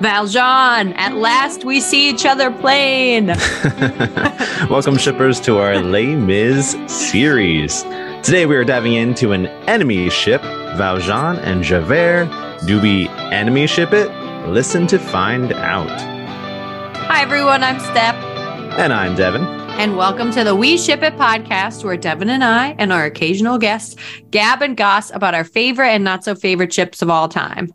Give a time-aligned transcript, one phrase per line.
[0.00, 3.26] Valjean, at last we see each other plain.
[4.70, 7.82] Welcome, shippers, to our Les Mis series.
[8.22, 12.30] Today we are diving into an enemy ship, Valjean and Javert.
[12.66, 14.10] Do we enemy ship it?
[14.48, 16.00] Listen to find out.
[16.96, 17.62] Hi, everyone.
[17.62, 18.14] I'm Steph.
[18.78, 19.42] And I'm Devin.
[19.42, 23.58] And welcome to the We Ship It podcast, where Devin and I and our occasional
[23.58, 23.96] guests
[24.30, 27.74] gab and goss about our favorite and not so favorite ships of all time.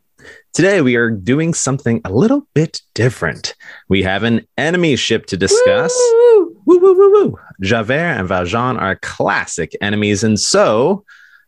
[0.55, 3.55] Today, we are doing something a little bit different.
[3.89, 5.93] We have an enemy ship to discuss.
[6.13, 7.39] Woo, woo, woo, woo, woo.
[7.61, 10.23] Javert and Valjean are classic enemies.
[10.23, 11.03] And so,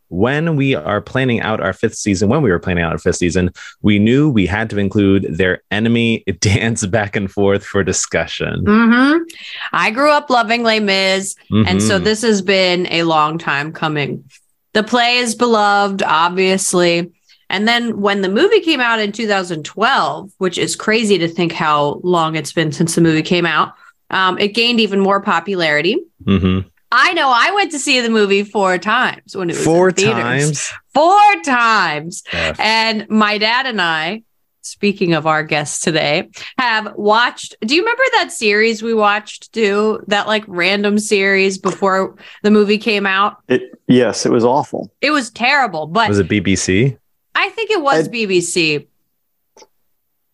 [0.09, 3.15] when we are planning out our fifth season, when we were planning out our fifth
[3.15, 3.49] season,
[3.81, 8.65] we knew we had to include their enemy dance back and forth for discussion.
[8.65, 9.23] Mm-hmm.
[9.71, 11.65] I grew up loving Les Mis, Mm-hmm.
[11.65, 14.29] and so this has been a long time coming.
[14.73, 17.13] The play is beloved, obviously.
[17.49, 21.99] And then when the movie came out in 2012, which is crazy to think how
[22.03, 23.73] long it's been since the movie came out,
[24.09, 25.97] um, it gained even more popularity.
[26.25, 26.65] Mhm.
[26.91, 29.95] I know I went to see the movie four times when it was Four in
[29.95, 30.21] theaters.
[30.23, 30.73] times.
[30.93, 32.23] Four times.
[32.33, 32.53] Yeah.
[32.59, 34.23] And my dad and I,
[34.61, 37.55] speaking of our guests today, have watched.
[37.61, 40.01] Do you remember that series we watched, too?
[40.07, 43.37] That like random series before the movie came out?
[43.49, 44.89] It yes, it was awful.
[45.01, 46.97] It was terrible, but Was it BBC?
[47.37, 48.87] I think it was I- BBC.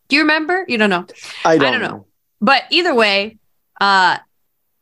[0.10, 0.66] Do you remember?
[0.68, 1.06] You don't know.
[1.46, 1.88] I don't, don't know.
[1.88, 2.06] know.
[2.40, 3.38] But either way,
[3.82, 4.18] uh,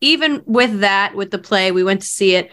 [0.02, 2.52] even with that, with the play, we went to see it.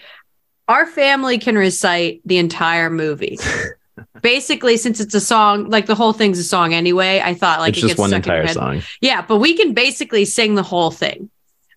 [0.69, 3.39] Our family can recite the entire movie.
[4.23, 7.71] Basically, since it's a song, like the whole thing's a song anyway, I thought like
[7.71, 8.55] it's it just gets one stuck in your entire head.
[8.55, 8.83] song.
[9.01, 11.31] Yeah, but we can basically sing the whole thing.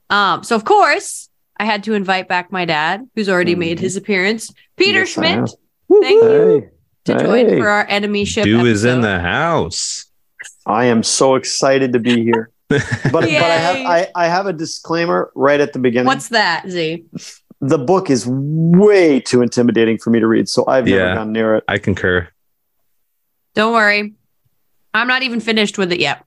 [0.10, 3.82] Um, so of course, I had to invite back my dad, who's already made Mhm.
[3.82, 5.50] his appearance, Peter Yes, Schmitt, have.
[5.90, 6.70] Thank you
[7.14, 7.60] Hey, to join hey.
[7.60, 8.46] for our enemy ship.
[8.46, 10.06] Do is in the house.
[10.66, 12.50] I am so excited to be here.
[12.70, 16.08] But but I have I, I have a disclaimer right at the beginning.
[16.08, 17.04] What's that, Z?
[17.62, 20.98] the book is way too intimidating for me to read, so I've Yeah.
[20.98, 21.64] never gone near it.
[21.68, 22.28] I concur.
[23.54, 24.14] Don't worry.
[24.94, 26.24] I'm not even finished with it yet.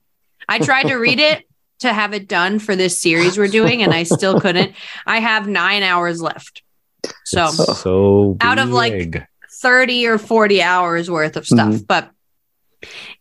[0.47, 1.43] I tried to read it
[1.79, 4.73] to have it done for this series we're doing, and I still couldn't.
[5.05, 6.63] I have nine hours left.
[7.25, 9.27] So It's so Out of, like, big.
[9.61, 11.73] 30 or 40 hours worth of stuff.
[11.73, 11.87] Mhm.
[11.87, 12.11] But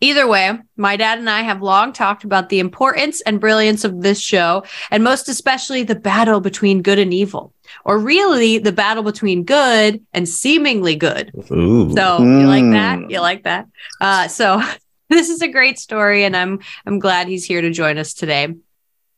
[0.00, 4.02] either way, my dad and I have long talked about the importance and brilliance of
[4.02, 7.52] this show, and most especially the battle between good and evil,
[7.84, 11.30] or really the battle between good and seemingly good.
[11.50, 11.92] Ooh.
[11.94, 12.98] So you like that?
[12.98, 13.10] Mm.
[13.10, 13.66] You like that?
[14.00, 14.60] Uh, so
[15.08, 18.48] this is a great story, and I'm I'm glad he's here to join us today.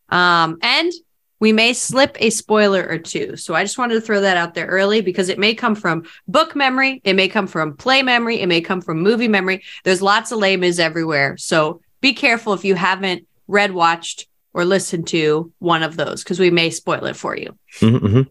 [0.08, 0.92] Um, and
[1.38, 3.36] we may slip a spoiler or two.
[3.36, 6.04] So I just wanted to throw that out there early because it may come from
[6.26, 9.62] book memory, it may come from play memory, it may come from movie memory.
[9.84, 11.36] There's lots of Les Mis everywhere.
[11.36, 16.40] So be careful if you haven't read, watched, or listened to one of those because
[16.40, 17.58] we may spoil it for you.
[17.80, 18.28] Mhm, mhm.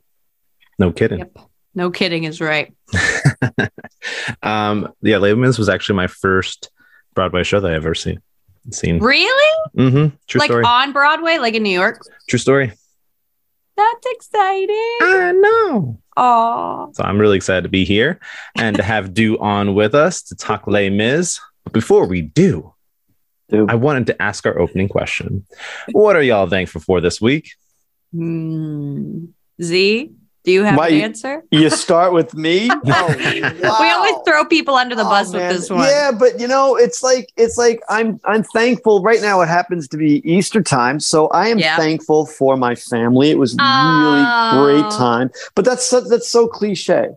[0.79, 1.19] No kidding.
[1.19, 1.37] Yep.
[1.75, 2.73] No kidding is right.
[4.41, 6.71] um, yeah, Les was actually my first
[7.13, 8.21] Broadway show that I ever seen.
[8.71, 8.99] Seen.
[8.99, 9.69] Really?
[9.77, 10.15] Mm-hmm.
[10.27, 10.63] True like story.
[10.65, 12.01] on Broadway, like in New York?
[12.27, 12.73] True story.
[13.77, 14.97] That's exciting.
[15.01, 15.99] I know.
[16.17, 18.19] Oh, So I'm really excited to be here
[18.57, 21.39] and to have Do on with us to talk Les Mis.
[21.65, 22.73] But before we do,
[23.49, 23.65] Do.
[23.67, 25.45] I wanted to ask our opening question.
[25.91, 27.51] What are y'all thankful for this week?
[28.13, 29.25] Hmm.
[29.61, 30.11] Z,
[30.45, 31.43] do you have Why an answer?
[31.51, 32.69] You start with me.
[32.87, 33.15] Oh,
[33.81, 35.79] We always throw people under the Oh, bus with this one.
[35.87, 39.41] Yeah, but you know, it's like it's like I'm I'm thankful right now.
[39.41, 41.75] It happens to be Easter time, so I am Yeah.
[41.77, 43.31] thankful for my family.
[43.31, 44.01] It was Oh.
[44.01, 44.97] really great oh.
[44.97, 45.31] time.
[45.55, 47.09] But that's so, that's so cliche.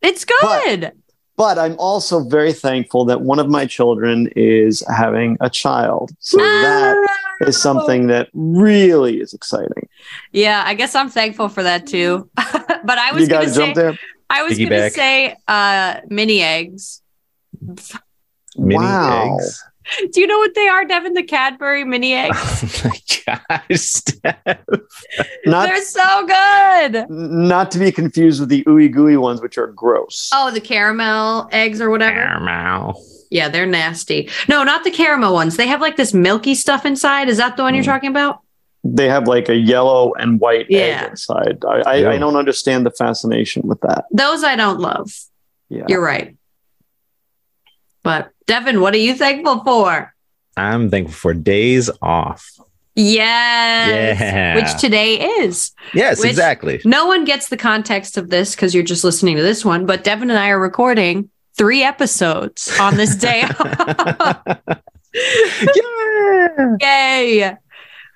[0.00, 0.92] It's good.
[1.36, 6.12] But I'm also very thankful that one of my children is having a child.
[6.20, 6.96] So that
[7.42, 7.50] Oh.
[7.50, 9.88] something that really is exciting.
[10.32, 12.30] Yeah, I guess I'm thankful for that too.
[12.86, 13.98] but I was You going to guys say, jump?
[14.30, 17.02] I was going to say, uh, mini eggs.
[18.56, 19.36] Mini Wow.
[19.38, 19.62] eggs.
[20.12, 21.14] Do you know what they are, Devin?
[21.14, 22.36] The Cadbury mini eggs.
[22.84, 23.00] Oh my
[23.68, 24.36] gosh, Steph.
[25.46, 27.06] Not They're so good.
[27.08, 30.30] not to be confused with the ooey gooey ones, which are gross.
[30.34, 32.16] Oh, the caramel eggs or whatever.
[32.16, 33.00] Caramel.
[33.30, 34.28] Yeah, they're nasty.
[34.48, 35.56] No, not the caramel ones.
[35.56, 37.28] They have like this milky stuff inside.
[37.28, 37.86] Is that the one you're Mm.
[37.86, 38.40] talking about?
[38.94, 40.78] They have like a yellow and white Yeah.
[41.02, 41.58] egg inside.
[41.68, 42.10] I, I, Yeah.
[42.10, 44.04] I don't understand the fascination with that.
[44.12, 45.12] Those I don't love.
[45.68, 45.84] Yeah.
[45.88, 46.36] You're right.
[48.02, 50.14] But Devin, what are you thankful for?
[50.56, 52.48] I'm thankful for days off.
[52.94, 54.18] Yes.
[54.20, 54.54] Yeah.
[54.54, 55.72] Which today is.
[55.92, 56.80] Yes, Which- exactly.
[56.84, 60.04] No one gets the context of this because you're just listening to this one, but
[60.04, 61.28] Devin and I are recording
[61.58, 63.44] three episodes on this day.
[65.14, 66.76] yeah.
[66.80, 67.56] Yay.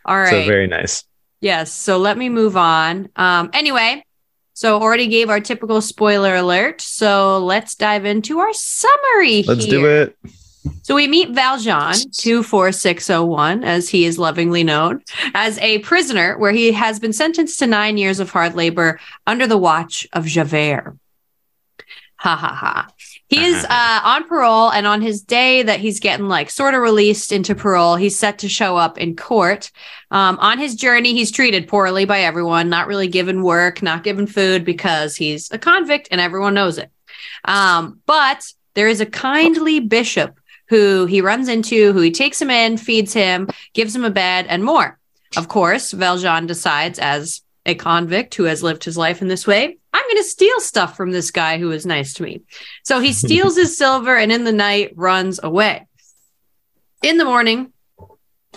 [0.05, 0.31] All right.
[0.31, 1.05] So very nice.
[1.41, 1.73] Yes.
[1.73, 3.09] So let me move on.
[3.17, 4.05] Um, anyway,
[4.53, 6.81] so already gave our typical spoiler alert.
[6.81, 9.43] So let's dive into our summary.
[9.45, 9.81] Let's here.
[9.81, 10.17] do it.
[10.83, 15.03] So we meet Valjean, 24601, as he is lovingly known,
[15.35, 19.47] as a prisoner where he has been sentenced to nine years of hard labor under
[19.47, 20.97] the watch of Javert.
[22.17, 22.89] Ha ha ha.
[23.31, 26.83] He is uh, on parole, and on his day that he's getting like sort of
[26.83, 29.71] released into parole, he's set to show up in court.
[30.11, 34.27] Um, on his journey, he's treated poorly by everyone, not really given work, not given
[34.27, 36.91] food because he's a convict and everyone knows it.
[37.45, 42.51] Um, but there is a kindly bishop who he runs into, who he takes him
[42.51, 44.99] in, feeds him, gives him a bed, and more.
[45.37, 49.79] Of course, Valjean decides, as a convict who has lived his life in this way,
[49.93, 52.43] I'm going to steal stuff from this guy who is nice to me.
[52.85, 55.87] So he steals his silver and in the night runs away.
[57.03, 57.73] In the morning,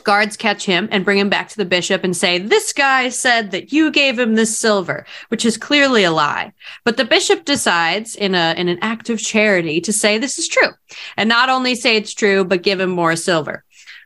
[0.03, 3.51] guards catch him and bring him back to the bishop and say, This guy said
[3.51, 6.51] that you gave him this silver, which is clearly a lie.
[6.83, 10.47] But the bishop decides, in, a, in an act of charity, to say this is
[10.47, 10.69] true.
[11.17, 13.63] And not only say it's true, but give him more silver.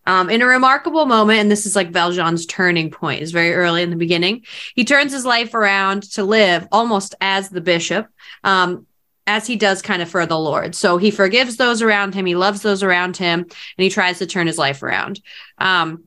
[0.07, 3.83] Um, in a remarkable moment, and this is like Valjean's turning point, is very early
[3.83, 4.45] in the beginning.
[4.74, 8.07] He turns his life around to live almost as the bishop,
[8.44, 8.88] um,
[9.27, 10.74] as he does kind of for the Lord.
[10.74, 14.25] So he forgives those around him, he loves those around him, and he tries to
[14.25, 15.21] turn his life around.
[15.59, 16.06] Um,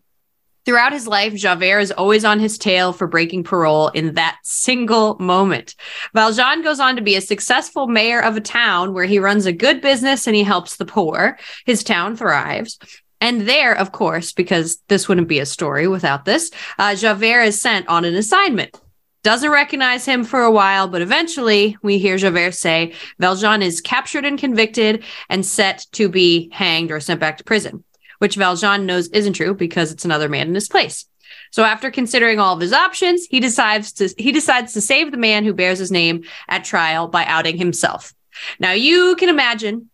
[0.66, 5.18] Throughout his life, Javert is always on his tail for breaking parole in that single
[5.18, 5.74] moment.
[6.14, 9.54] Valjean goes on to be a successful mayor of a town where he runs a
[9.54, 11.38] good business and he helps the poor.
[11.64, 12.78] His town thrives.
[13.20, 17.60] And there, of course, because this wouldn't be a story without this, uh, Javert is
[17.60, 18.80] sent on an assignment.
[19.22, 24.24] Doesn't recognize him for a while, but eventually we hear Javert say Valjean is captured
[24.24, 27.84] and convicted and set to be hanged or sent back to prison,
[28.18, 31.04] which Valjean knows isn't true because it's another man in his place.
[31.50, 35.18] So after considering all of his options, he decides to he decides to save the
[35.18, 38.14] man who bears his name at trial by outing himself.
[38.58, 39.90] Now you can imagine,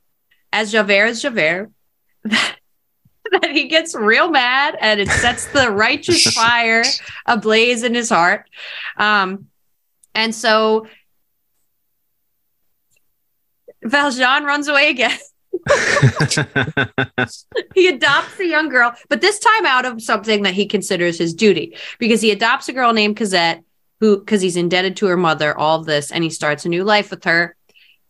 [0.52, 1.72] as Javert is Javert,
[3.40, 6.84] that he gets real mad and it sets the righteous fire
[7.26, 8.48] ablaze in his heart.
[8.96, 9.46] Um,
[10.14, 10.86] and so
[13.82, 15.18] Valjean runs away again.
[17.74, 21.34] he adopts a young girl, but this time out of something that he considers his
[21.34, 23.64] duty because he adopts a girl named Cosette
[24.00, 27.10] who because he's indebted to her mother all this and he starts a new life
[27.10, 27.56] with her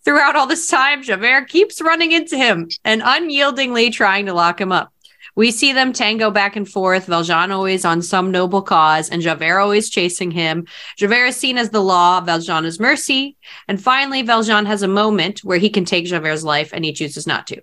[0.05, 4.73] throughout all this time javert keeps running into him and unyieldingly trying to lock him
[4.73, 4.93] up
[5.37, 9.61] we see them tango back and forth, Valjean always on some noble cause, and Javert
[9.61, 10.67] always chasing him.
[10.97, 13.37] Javert is seen as the law, Valjean is mercy.
[13.69, 17.27] And finally, Valjean has a moment where he can take Javert's life and he chooses
[17.27, 17.61] not to.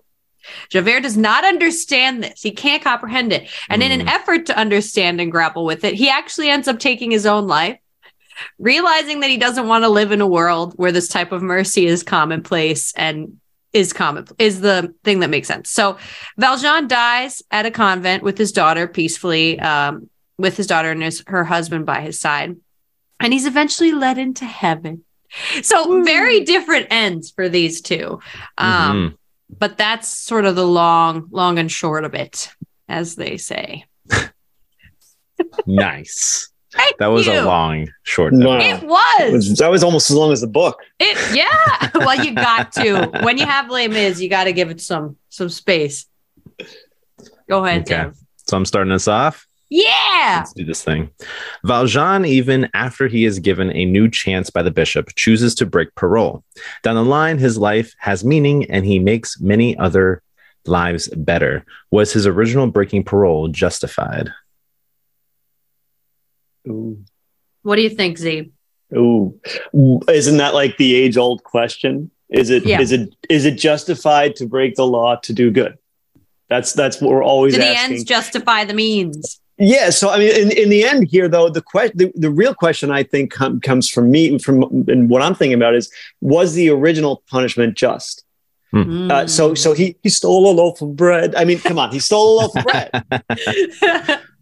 [0.70, 2.42] Javert does not understand this.
[2.42, 3.50] He can't comprehend it.
[3.70, 3.86] And mm.
[3.86, 7.26] in an effort to understand and grapple with it, he actually ends up taking his
[7.26, 7.80] own life,
[8.60, 11.88] realizing that he doesn't want to live in a world where this type of mercy
[11.88, 13.40] is commonplace and
[13.74, 15.70] is common is the thing that makes sense.
[15.70, 15.98] So
[16.38, 21.24] Valjean dies at a convent with his daughter peacefully, um, with his daughter and his,
[21.28, 22.56] her husband by his side,
[23.20, 25.04] and he's eventually led into heaven.
[25.64, 26.04] So Woo.
[26.04, 28.20] very different ends for these two,
[28.58, 29.16] um, mm-hmm.
[29.58, 32.50] but that's sort of the long, long and short of it,
[32.88, 33.86] as they say.
[35.66, 36.53] nice.
[36.74, 37.34] Thank that was you.
[37.34, 38.34] a long short.
[38.34, 38.58] No.
[38.58, 39.58] It was.
[39.58, 40.80] That was almost as long as the book.
[41.00, 41.90] It yeah.
[41.94, 45.18] well, you got to when you have Les Mis, you got to give it some
[45.30, 46.06] some space.
[47.48, 48.04] Go ahead, okay.
[48.04, 48.18] Dev.
[48.48, 49.46] So I'm starting us off.
[49.70, 50.36] Yeah.
[50.38, 51.10] Let's do this thing.
[51.64, 55.94] Valjean, even after he is given a new chance by the bishop, chooses to break
[55.96, 56.44] parole.
[56.84, 60.22] Down the line, his life has meaning and he makes many other
[60.68, 61.66] lives better.
[61.90, 64.32] Was his original breaking parole justified?
[66.68, 67.04] Ooh.
[67.64, 68.52] What do you think, Z?
[68.96, 69.40] Ooh,
[70.08, 72.12] isn't that like the age old question?
[72.30, 72.80] Is it yeah.
[72.80, 75.78] is it is it justified to break the law to do good?
[76.50, 77.54] That's that's what we're always.
[77.54, 77.96] Do the asking.
[77.96, 79.40] ends justify the means?
[79.58, 79.90] Yeah.
[79.90, 82.92] So I mean, in, in the end here, though, the question, the, the real question
[82.92, 85.92] I think com- comes from me, from and what I'm thinking about is,
[86.22, 88.24] was the original punishment just?
[88.72, 89.12] Hmm.
[89.12, 91.36] Uh, so so he he stole a loaf of bread.
[91.36, 94.20] I mean, come on, he stole a loaf of bread.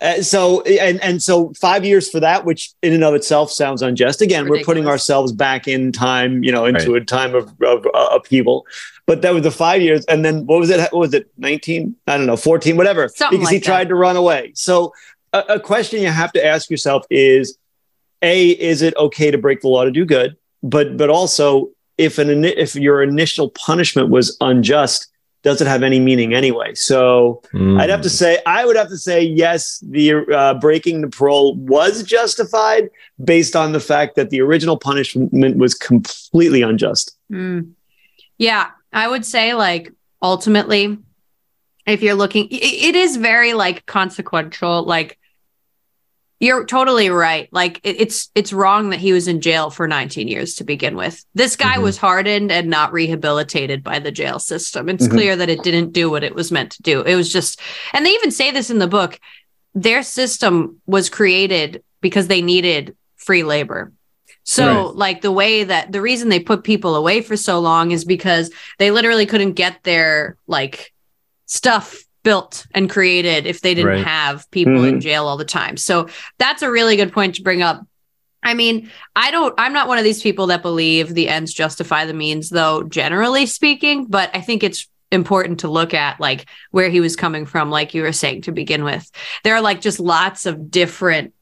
[0.00, 3.82] Uh, so and and so five years for that, which in and of itself sounds
[3.82, 4.22] unjust.
[4.22, 4.60] Again, Ridiculous.
[4.60, 7.02] we're putting ourselves back in time, you know, into right.
[7.02, 8.64] a time of, of uh, upheaval.
[9.06, 10.80] But that was the five years, and then what was it?
[10.92, 11.30] What was it?
[11.36, 11.96] Nineteen?
[12.06, 13.08] I don't know, fourteen, whatever.
[13.08, 13.64] Something because like he that.
[13.64, 14.52] tried to run away.
[14.54, 14.92] So
[15.32, 17.58] a, a question you have to ask yourself is:
[18.22, 20.36] A, is it okay to break the law to do good?
[20.62, 25.08] But but also, if an if your initial punishment was unjust,
[25.42, 26.74] does it have any meaning anyway?
[26.74, 27.80] So Mm.
[27.80, 31.54] I'd have to say, I would have to say, yes, the uh, breaking the parole
[31.56, 32.90] was justified
[33.22, 37.16] based on the fact that the original punishment was completely unjust.
[37.30, 37.72] Mm.
[38.38, 39.92] Yeah, I would say like
[40.22, 40.98] ultimately,
[41.86, 44.82] if you're looking, it, it is very like consequential.
[44.82, 45.18] Like
[46.40, 47.48] you're totally right.
[47.52, 50.96] Like it, it's it's wrong that he was in jail for 19 years to begin
[50.96, 51.24] with.
[51.34, 51.82] This guy Mhm.
[51.82, 54.88] was hardened and not rehabilitated by the jail system.
[54.88, 55.10] It's Mhm.
[55.12, 57.02] clear that it didn't do what it was meant to do.
[57.02, 57.60] It was just,
[57.92, 59.18] and they even say this in the book.
[59.74, 63.92] Their system was created because they needed free labor.
[64.44, 64.94] So, Right.
[64.96, 68.50] like the way that the reason they put people away for so long is because
[68.78, 70.92] they literally couldn't get their like
[71.46, 74.06] stuff built and created if they didn't Right.
[74.06, 75.00] have people in Mhm.
[75.00, 75.76] jail all the time.
[75.76, 76.08] So,
[76.38, 77.82] that's a really good point to bring up.
[78.42, 82.04] I mean, I don't, I'm not one of these people that believe the ends justify
[82.04, 86.88] the means, though, generally speaking, but I think it's important to look at like where
[86.88, 89.10] he was coming from, like you were saying to begin with.
[89.42, 91.32] There are like just lots of different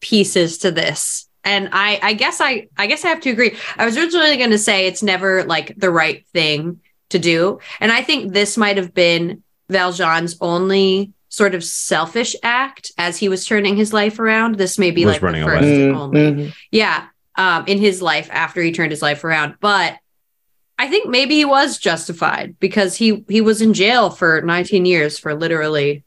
[0.00, 1.26] pieces to this.
[1.44, 3.56] And I, I guess I, I guess I have to agree.
[3.76, 7.90] I was originally going to say it's never like the right thing to do, and
[7.90, 13.44] I think this might have been Valjean's only sort of selfish act as he was
[13.46, 14.56] turning his life around.
[14.56, 15.86] This may be Was like the first away.
[15.88, 16.54] and only Mhm.
[16.72, 17.06] yeah
[17.36, 19.94] um in his life after he turned his life around but
[20.78, 25.18] i think maybe he was justified because he he was in jail for 19 years
[25.18, 26.02] for literally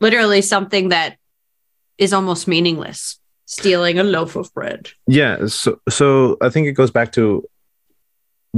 [0.00, 1.16] literally something that
[1.96, 5.46] is almost meaningless stealing a loaf of bread Yeah.
[5.46, 7.44] So, so I think it goes back to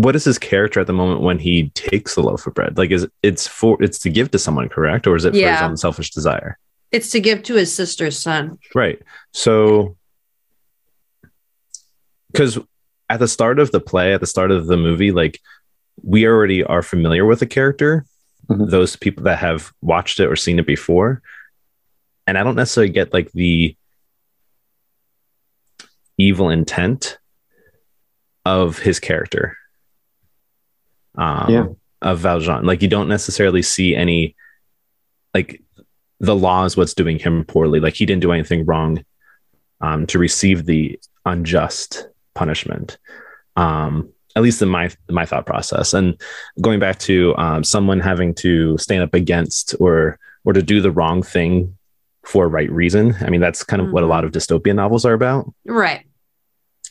[0.01, 2.79] what is his character at the moment when he takes the loaf of bread?
[2.79, 5.61] Like, is it's for it's to give to someone, correct, or is it for his
[5.61, 6.59] own selfish desire?
[6.93, 9.01] it's to give to his sister's son Right.
[9.33, 9.97] So,
[12.33, 12.59] because
[13.09, 15.39] at the start of the play, at the start of the movie, like
[16.03, 18.05] we already are familiar with the character,
[18.49, 18.71] Mhm.
[18.71, 21.23] those people that have watched it or seen it before.
[22.27, 23.77] And I don't necessarily get like the
[26.19, 27.19] evil intent
[28.45, 29.57] of his character.
[31.17, 31.67] Um, Yeah.
[32.03, 32.65] Of Valjean.
[32.65, 34.35] Like you don't necessarily see any,
[35.35, 35.61] like
[36.19, 37.79] the law is what's doing him poorly.
[37.79, 39.05] Like he didn't do anything wrong
[39.83, 42.97] um, to receive the unjust punishment.
[43.57, 45.93] Um, at least in my my thought process.
[45.93, 46.19] And
[46.63, 50.91] going back to um, someone having to stand up against or or to do the
[50.93, 51.77] wrong thing
[52.25, 53.15] for a right reason.
[53.21, 54.11] I mean, that's kind of what a Mhm.
[54.11, 55.53] lot of dystopian novels are about.
[55.67, 56.07] right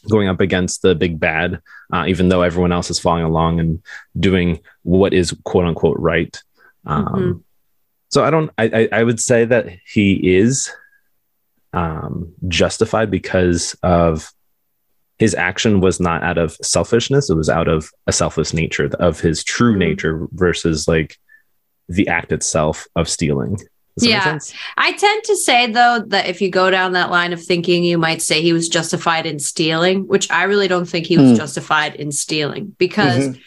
[0.07, 3.81] Going up against the big bad, uh, even though everyone else is following along and
[4.19, 6.41] doing what is quote unquote right.
[6.85, 7.43] Um, Mhm.
[8.11, 8.49] So I don't.
[8.57, 10.71] I, I I would say that he is
[11.73, 14.31] um, justified because of
[15.19, 19.19] his action was not out of selfishness; it was out of a selfless nature of
[19.19, 19.77] his true Mhm.
[19.79, 21.17] nature versus like
[21.87, 23.59] the act itself of stealing.
[23.97, 24.37] Yeah.
[24.77, 27.97] I tend to say though that if you go down that line of thinking, you
[27.97, 31.35] might say he was justified in stealing, which I really don't think he was Hmm.
[31.37, 33.39] justified in stealing because Mhm.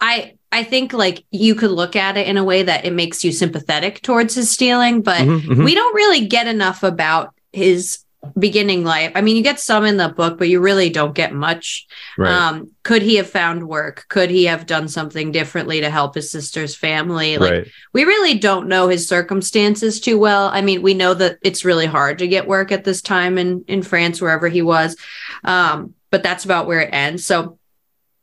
[0.00, 3.22] I I think like you could look at it in a way that it makes
[3.22, 5.64] you sympathetic towards his stealing, but Mhm, mhm.
[5.64, 7.98] we don't really get enough about his
[8.38, 9.12] beginning life.
[9.14, 11.86] I mean, you get some in the book, but you really don't get much.
[12.16, 12.30] right.
[12.30, 14.06] Um, could he have found work?
[14.08, 17.38] Could he have done something differently to help his sister's family?
[17.38, 17.68] Like right.
[17.92, 20.48] we really don't know his circumstances too well.
[20.48, 23.64] I mean, we know that it's really hard to get work at this time in
[23.68, 24.96] in France, wherever he was,
[25.44, 27.24] um, but that's about where it ends.
[27.24, 27.57] So.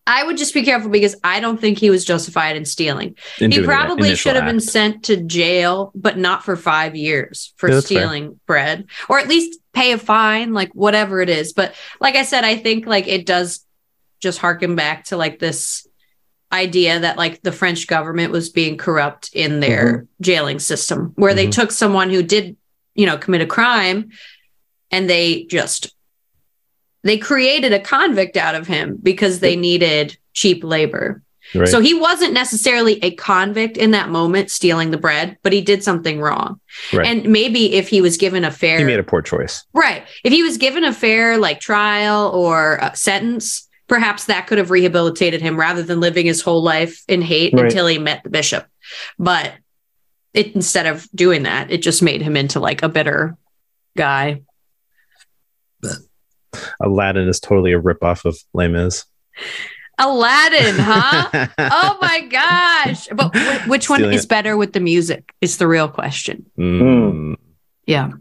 [0.08, 3.16] I would just be careful because I don't think he was justified in stealing.
[3.40, 7.70] In he probably should have been sent to jail, but not for five years for
[7.70, 7.98] Yeah, that's fair.
[8.02, 11.54] stealing bread, or at least pay a fine, like whatever it is.
[11.54, 13.66] But like I said, I think like it does
[14.20, 15.88] just harken back to like this
[16.52, 21.48] idea that like the French government was being corrupt in their jailing system, where they
[21.48, 21.52] Mhm.
[21.52, 22.56] took someone who did,
[22.94, 24.10] you know, commit a crime,
[24.92, 25.95] and they just
[27.06, 31.22] they created a convict out of him because they needed cheap labor.
[31.54, 31.68] Right.
[31.68, 35.84] So he wasn't necessarily a convict in that moment stealing the bread, but he did
[35.84, 36.60] something wrong.
[36.92, 37.06] Right.
[37.06, 39.64] And maybe if he was given a fair he made a poor choice.
[39.74, 44.72] right, if he was given a fair like trial or sentence, perhaps that could have
[44.72, 47.66] rehabilitated him rather than living his whole life in hate Right.
[47.66, 48.66] until he met the bishop.
[49.20, 49.54] But
[50.34, 53.38] it instead of doing that, it just made him into like a bitter
[53.96, 54.42] guy.
[56.82, 59.06] Aladdin is totally a ripoff of Les Mis.
[59.98, 61.48] Aladdin, huh?
[61.58, 63.08] oh my gosh.
[63.14, 64.30] But wh- which one is it.
[64.30, 65.34] better with the music?
[65.42, 66.46] Is the real question.
[66.58, 67.36] Mm.
[67.86, 68.12] Yeah.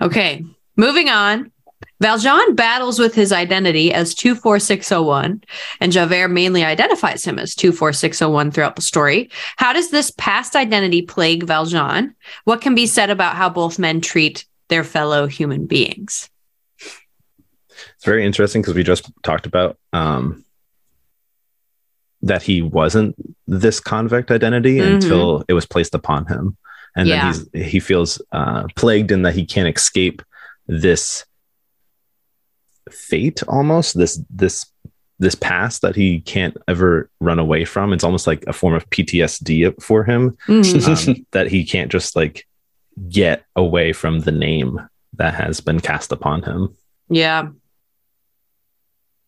[0.00, 0.44] Okay.
[0.76, 1.52] Moving on.
[2.00, 5.42] Valjean battles with his identity as 24601,
[5.80, 9.30] and Javert mainly identifies him as 24601 throughout the story.
[9.56, 12.14] How does this past identity plague Valjean?
[12.44, 16.28] What can be said about how both men treat their fellow human beings?
[18.06, 20.44] Very interesting because we just talked about um,
[22.22, 23.16] that he wasn't
[23.48, 24.94] this convict identity mm-hmm.
[24.94, 26.56] until it was placed upon him.
[26.94, 27.32] And yeah.
[27.32, 30.22] then he's, he feels uh, plagued in that he can't escape
[30.68, 31.24] this
[32.90, 34.66] fate almost this this
[35.18, 38.88] this past that he can't ever run away from it's almost like a form of
[38.90, 41.10] ptsd for him mm-hmm.
[41.10, 42.46] um, that he can't just like
[43.08, 44.80] get away from the name
[45.14, 46.76] that has been cast upon him
[47.08, 47.48] yeah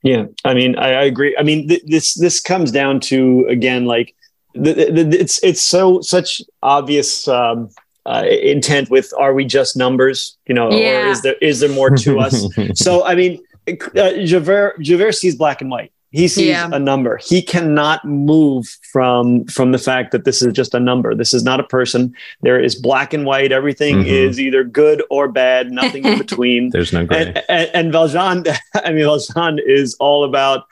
[0.03, 3.85] yeah i mean i, I agree i mean th- this this comes down to again
[3.87, 4.15] like
[4.55, 7.69] the, the, it's it's so such obvious um,
[8.07, 11.07] uh, intent with are we just numbers you know yeah.
[11.07, 15.37] or is there is there more to us so i mean uh, Javert Javert sees
[15.37, 16.71] black and white he sees yeah.
[16.73, 17.19] a number.
[17.19, 21.15] He cannot move from from the fact that this is just a number.
[21.15, 22.15] This is not a person.
[22.41, 23.53] There is black and white.
[23.53, 24.09] Everything mm-hmm.
[24.09, 25.71] is either good or bad.
[25.79, 26.71] Nothing in between.
[26.73, 27.27] There's no gray.
[27.27, 30.67] And, and, and, valjean i mean valjean is all about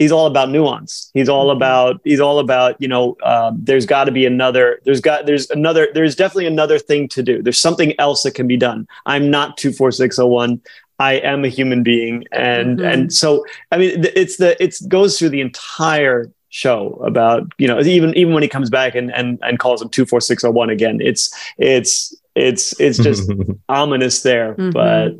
[0.00, 1.10] he's all about nuance.
[1.14, 1.58] He's all mm-hmm.
[1.58, 5.48] about he's all about you know um, there's got to be another there's got there's
[5.50, 7.42] another there's definitely another thing to do.
[7.42, 8.88] There's something else that can be done.
[9.06, 10.60] I'm not 24601
[11.00, 12.86] I am a human being, and mm-hmm.
[12.86, 17.80] and so I mean, it's the it goes through the entire show about you know
[17.80, 20.52] even even when he comes back and and and calls him two four six zero
[20.52, 23.32] one again, it's it's it's it's just
[23.68, 24.70] ominous there, mm-hmm.
[24.70, 25.12] but.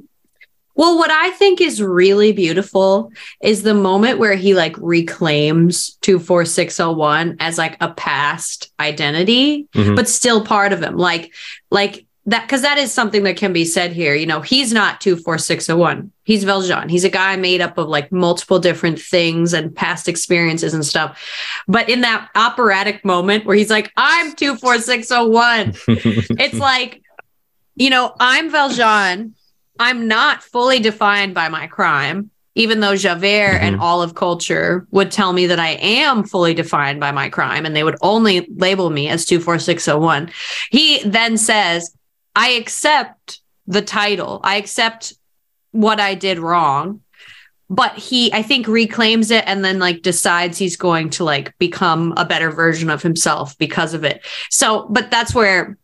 [0.77, 7.37] Well, what I think is really beautiful is the moment where he like reclaims 24601
[7.39, 9.95] as like a past identity, mm-hmm.
[9.95, 10.97] but still part of him.
[10.97, 11.35] Like,
[11.71, 14.15] like that because that is something that can be said here.
[14.15, 16.13] You know, he's not two four six zero one.
[16.25, 16.89] He's Valjean.
[16.89, 21.19] He's a guy made up of like multiple different things and past experiences and stuff.
[21.67, 25.75] But in that operatic moment where he's like, "I'm two four six zero oh one,"
[25.89, 27.03] it's like,
[27.75, 29.35] you know, I'm Valjean.
[29.79, 33.65] I'm not fully defined by my crime even though Javert mm-hmm.
[33.65, 37.65] and all of culture would tell me that I am fully defined by my crime
[37.65, 40.31] and they would only label me as 24601.
[40.71, 41.97] He then says,
[42.41, 44.41] I accept the title.
[44.43, 45.13] I accept
[45.73, 47.03] what I did wrong.
[47.69, 52.15] But he, I think, reclaims it and then like decides he's going to like become
[52.17, 54.25] a better version of himself because of it.
[54.49, 55.77] So, but that's where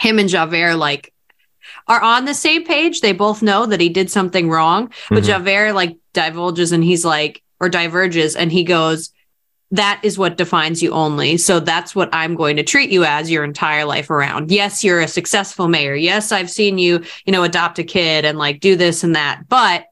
[0.00, 1.12] him and Javert like
[1.88, 3.00] are on the same page.
[3.00, 5.26] They both know that he did something wrong, but mm-hmm.
[5.26, 9.10] Javert like divulges and he's like, or diverges and he goes,
[9.72, 11.36] that is what defines you only.
[11.36, 14.50] So that's what I'm going to treat you as your entire life around.
[14.50, 15.94] Yes, you're a successful mayor.
[15.94, 19.48] Yes, I've seen you, you know, adopt a kid and like do this and that.
[19.48, 19.86] But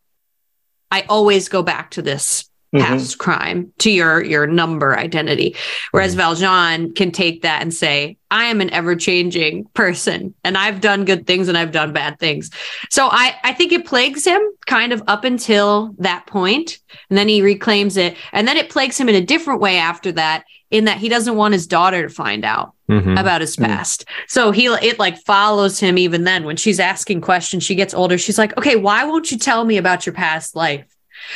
[0.91, 2.85] I always go back to this mm-hmm.
[2.85, 5.55] past crime to your your number identity
[5.93, 6.21] whereas mm-hmm.
[6.21, 11.27] valjean can take that and say i am an ever-changing person and i've done good
[11.27, 12.51] things and i've done bad things
[12.91, 17.29] so i i think it plagues him kind of up until that point and then
[17.29, 20.87] he reclaims it and then it plagues him in a different way after that in
[20.87, 23.17] that he doesn't want his daughter to find out mm-hmm.
[23.17, 23.67] about his mm-hmm.
[23.67, 24.05] past.
[24.07, 24.25] Mm-hmm.
[24.29, 28.19] So he it like follows him even then when she's asking questions, she gets older.
[28.19, 30.85] She's like, "Okay, why won't you tell me about your past life?"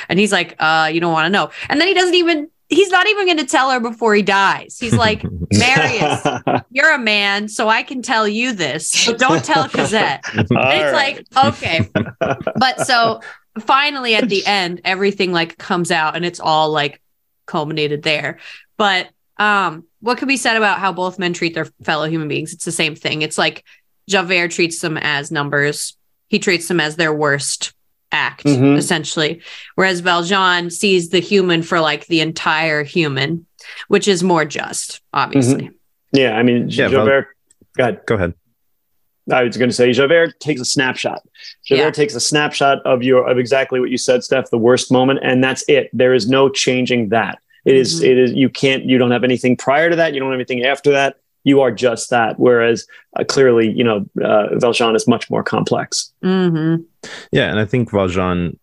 [0.08, 1.50] And he's like, uh, you don't want to know.
[1.68, 4.78] And then he doesn't even, he's not even going to tell her before he dies.
[4.78, 6.26] He's like, Marius,
[6.70, 10.24] you're a man, so I can tell you this, but don't tell Cosette.
[10.34, 10.92] it's right.
[10.92, 11.88] like, okay.
[12.56, 13.20] But so
[13.60, 17.00] finally at the end, everything like comes out and it's all like
[17.46, 18.38] culminated there.
[18.76, 22.52] But um, what could be said about how both men treat their fellow human beings?
[22.52, 23.22] It's the same thing.
[23.22, 23.64] It's like
[24.08, 25.96] Javert treats them as numbers.
[26.28, 27.72] He treats them as their worst
[28.12, 28.76] act mm-hmm.
[28.76, 29.40] essentially
[29.74, 33.46] whereas valjean sees the human for like the entire human
[33.88, 36.16] which is more just obviously mm-hmm.
[36.16, 37.28] yeah i mean yeah, javert
[37.76, 38.34] Val- go ahead go ahead
[39.30, 41.20] I was going to say Javert takes a snapshot.
[41.62, 41.90] Javert yeah.
[41.90, 45.44] takes a snapshot of your of exactly what you said, Steph, the worst moment, and
[45.44, 45.90] that's it.
[45.92, 47.38] There is no changing that.
[47.66, 47.78] It mm-hmm.
[47.78, 48.02] is.
[48.02, 48.32] It is.
[48.32, 48.84] You can't.
[48.84, 50.14] You don't have anything prior to that.
[50.14, 52.38] You don't have anything after that you are just that.
[52.38, 52.86] Whereas
[53.18, 56.12] uh, clearly, you know, uh, Valjean is much more complex.
[57.32, 58.58] Yeah, and I think Valjean.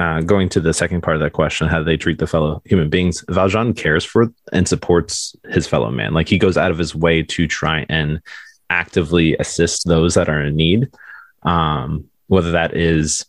[0.00, 2.90] Uh, going to the second part of that question, how they treat the fellow human
[2.90, 6.12] beings, Valjean cares for and supports his fellow man.
[6.12, 8.20] Like he goes out of his way to try and
[8.70, 10.90] actively assist those that are in need,
[11.44, 13.24] um, whether that is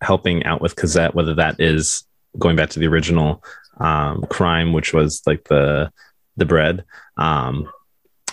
[0.00, 2.04] helping out with Cosette, whether that is
[2.38, 3.42] going back to the original
[3.78, 5.92] um, crime, which was like the
[6.36, 6.84] the bread.
[7.16, 7.70] Um,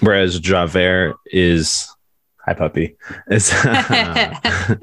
[0.01, 1.87] whereas Javert is
[2.45, 2.95] hi puppy.
[3.27, 4.75] Is uh,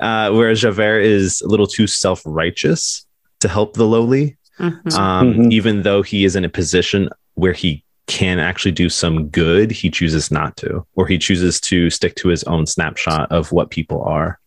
[0.00, 3.06] uh, whereas Javert is a little too self righteous
[3.40, 4.92] to help the lowly, Mhm.
[4.94, 5.52] um, Mhm.
[5.52, 9.90] even though he is in a position where he can actually do some good, he
[9.90, 14.02] chooses not to, or he chooses to stick to his own snapshot of what people
[14.02, 14.38] are.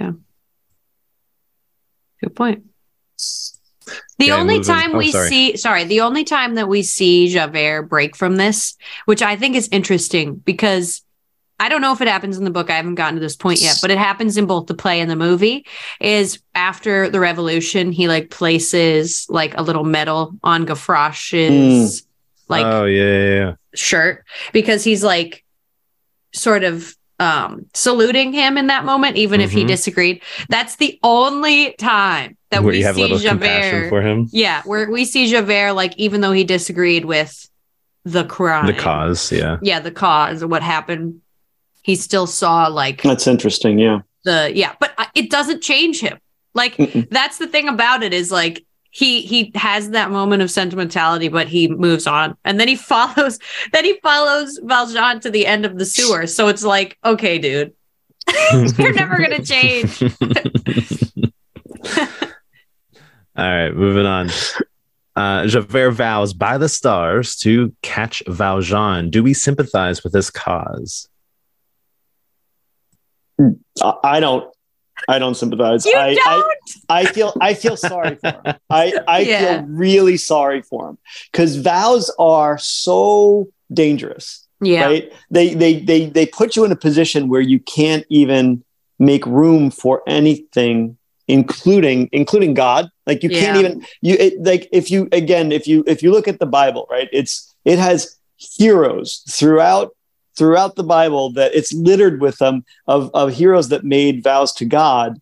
[0.00, 0.12] Yeah
[2.22, 2.62] good point.
[4.18, 5.28] The Okay, only time oh, we sorry.
[5.28, 9.56] see, sorry, the only time that we see Javert break from this, which I think
[9.56, 11.02] is interesting because
[11.58, 12.70] I don't know if it happens in the book.
[12.70, 15.08] I haven't gotten to this point yet, but it happens in both the play and
[15.08, 15.64] the movie.
[16.00, 22.06] Is after the revolution, he like places like a little medal on Gavroche's mm.
[22.48, 23.54] like oh yeah, yeah, yeah.
[23.74, 25.44] shirt because he's like
[26.32, 29.68] sort of um saluting him in that moment even if he Mhm.
[29.68, 33.88] disagreed that's the only time that where we you have a see little compassion javert
[33.88, 37.48] for him, yeah where we see javert like even though he disagreed with
[38.04, 39.30] the crime the cause.
[39.30, 41.20] Yeah, yeah the cause of what happened
[41.82, 43.78] he still saw like That's interesting.
[43.78, 44.00] Yeah.
[44.24, 46.18] the yeah but uh, it doesn't change him
[46.54, 47.08] like Mm-mm.
[47.10, 51.48] that's the thing about it is like he he has that moment of sentimentality but
[51.48, 53.38] he moves on and then he follows
[53.72, 57.72] then he follows Valjean to the end of the sewer so it's like okay dude
[58.78, 60.02] you're never gonna change
[63.34, 64.28] All right, moving on.
[65.16, 69.08] Uh, Javert vows by the stars to catch Valjean.
[69.08, 71.08] Do we sympathize with this cause?
[73.82, 74.51] I, I don't.
[75.08, 75.84] I don't sympathize.
[75.86, 77.32] you I, don't I, I feel.
[77.40, 78.54] I feel sorry for him.
[78.70, 79.60] I, I Yeah.
[79.60, 80.98] feel really sorry for him
[81.30, 84.46] because vows are so dangerous.
[84.60, 88.62] yeah right they they they they put you in a position where you can't even
[88.98, 90.96] make room for anything
[91.28, 95.82] including including god like you can't even you it, like if you again if you
[95.86, 97.32] if you look at the bible right it's
[97.64, 99.94] it has heroes throughout
[100.36, 104.64] throughout the bible that it's littered with them of of heroes that made vows to
[104.64, 105.20] god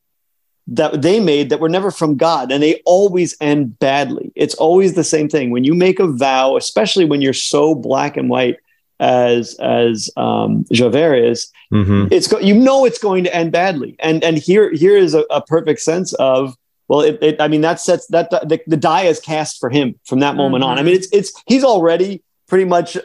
[0.73, 4.31] that they made that were never from God and they always end badly.
[4.37, 5.51] It's always the same thing.
[5.51, 8.57] When you make a vow, especially when you're so black and white
[9.01, 13.97] as as um, Javert is, hmm it's go- you know it's going to end badly.
[13.99, 17.63] And and here here is a, a perfect sense of well, it, it, I mean
[17.63, 20.79] that sets that the, the die is cast for him from that moment on.
[20.79, 23.01] I mean it's it's he's already pretty much uh,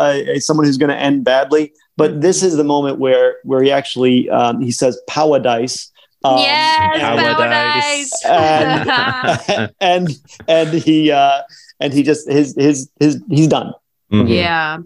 [0.00, 1.72] a, a, someone who's going to end badly.
[1.96, 5.92] But this is the moment where where he actually um, he says paradise.
[6.24, 10.08] Um, yes and- paradise and, and
[10.48, 11.42] and he uh
[11.78, 13.72] and he just his his his he's done
[14.10, 14.28] Mhm.
[14.28, 14.78] yeah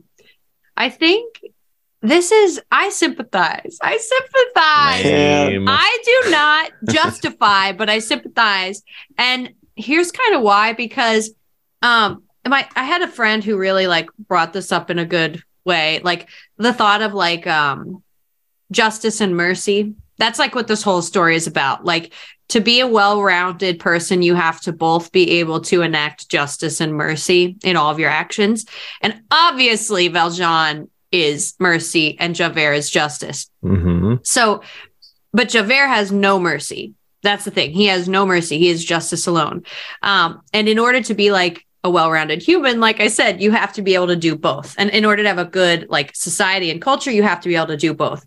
[0.77, 1.40] i think
[2.03, 5.66] this is i sympathize i sympathize Lame.
[5.68, 8.83] I do not justify, but I sympathize.
[9.16, 11.31] And here's kind of why because
[11.83, 15.42] um my I had a friend who really like brought this up in a good
[15.64, 16.00] way.
[16.03, 18.03] Like the thought of like um
[18.72, 19.94] justice and mercy.
[20.18, 21.85] That's like what this whole story is about.
[21.85, 22.12] Like
[22.48, 26.94] to be a well-rounded person, you have to both be able to enact justice and
[26.94, 28.66] mercy in all of your actions.
[29.00, 33.48] And obviously Valjean is mercy and Javert is justice.
[33.64, 34.24] Mhm.
[34.26, 34.62] So,
[35.33, 36.94] but Javert has no mercy.
[37.22, 37.72] That's the thing.
[37.72, 38.59] He has no mercy.
[38.59, 39.62] He is justice alone.
[40.03, 43.72] Um, and in order to be like a well-rounded human, like I said, you have
[43.74, 44.74] to be able to do both.
[44.76, 47.56] And in order to have a good like society and culture, you have to be
[47.56, 48.26] able to do both.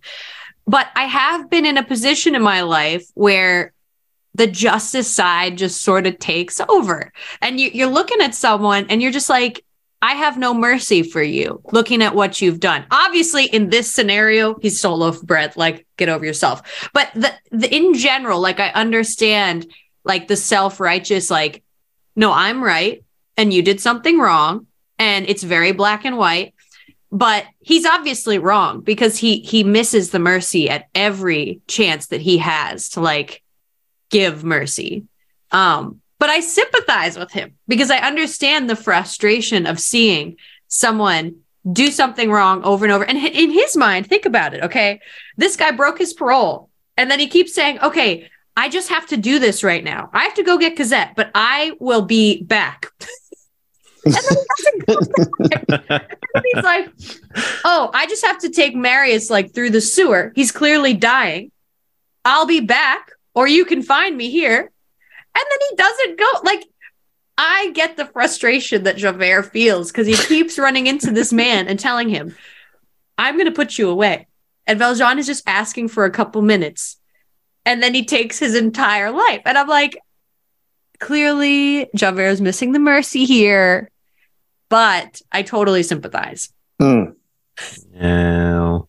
[0.65, 3.73] But I have been in a position in my life where
[4.33, 7.11] the justice side just sort of takes over.
[7.41, 9.63] And you, you're looking at someone and you're just like,
[10.01, 12.85] I have no mercy for you looking at what you've done.
[12.91, 16.89] Obviously, in this scenario, he stole loaf of bread, like get over yourself.
[16.93, 19.71] But the, the in general, like I understand
[20.03, 21.63] like the self-righteous, like,
[22.15, 23.03] no, I'm right,
[23.37, 24.67] and you did something wrong,
[24.99, 26.53] and it's very black and white.
[27.11, 32.39] But he's obviously wrong because he he misses the mercy at every chance that he
[32.39, 33.43] has to like
[34.09, 35.05] give mercy.
[35.51, 41.35] Um, but I sympathize with him because I understand the frustration of seeing someone
[41.71, 43.03] do something wrong over and over.
[43.03, 44.63] And in his mind, think about it.
[44.63, 44.99] Okay.
[45.37, 46.69] This guy broke his parole.
[46.97, 50.09] And then he keeps saying, okay, I just have to do this right now.
[50.13, 52.87] I have to go get Cosette, but I will be back.
[54.05, 56.01] and then
[56.53, 56.89] he's like,
[57.63, 60.31] oh, I just have to take Marius like through the sewer.
[60.35, 61.51] He's clearly dying.
[62.25, 64.59] I'll be back, or you can find me here.
[65.35, 66.31] And then he doesn't go.
[66.43, 66.63] Like,
[67.37, 71.79] I get the frustration that Javert feels because he keeps running into this man and
[71.79, 72.35] telling him,
[73.17, 74.27] I'm going to put you away.
[74.67, 76.97] And Valjean is just asking for a couple minutes.
[77.65, 79.41] And then he takes his entire life.
[79.45, 79.97] And I'm like,
[80.99, 83.89] clearly, Javert is missing the mercy here.
[84.73, 86.51] But I totally sympathize.
[86.81, 87.03] Hmm.
[87.93, 88.79] Yeah.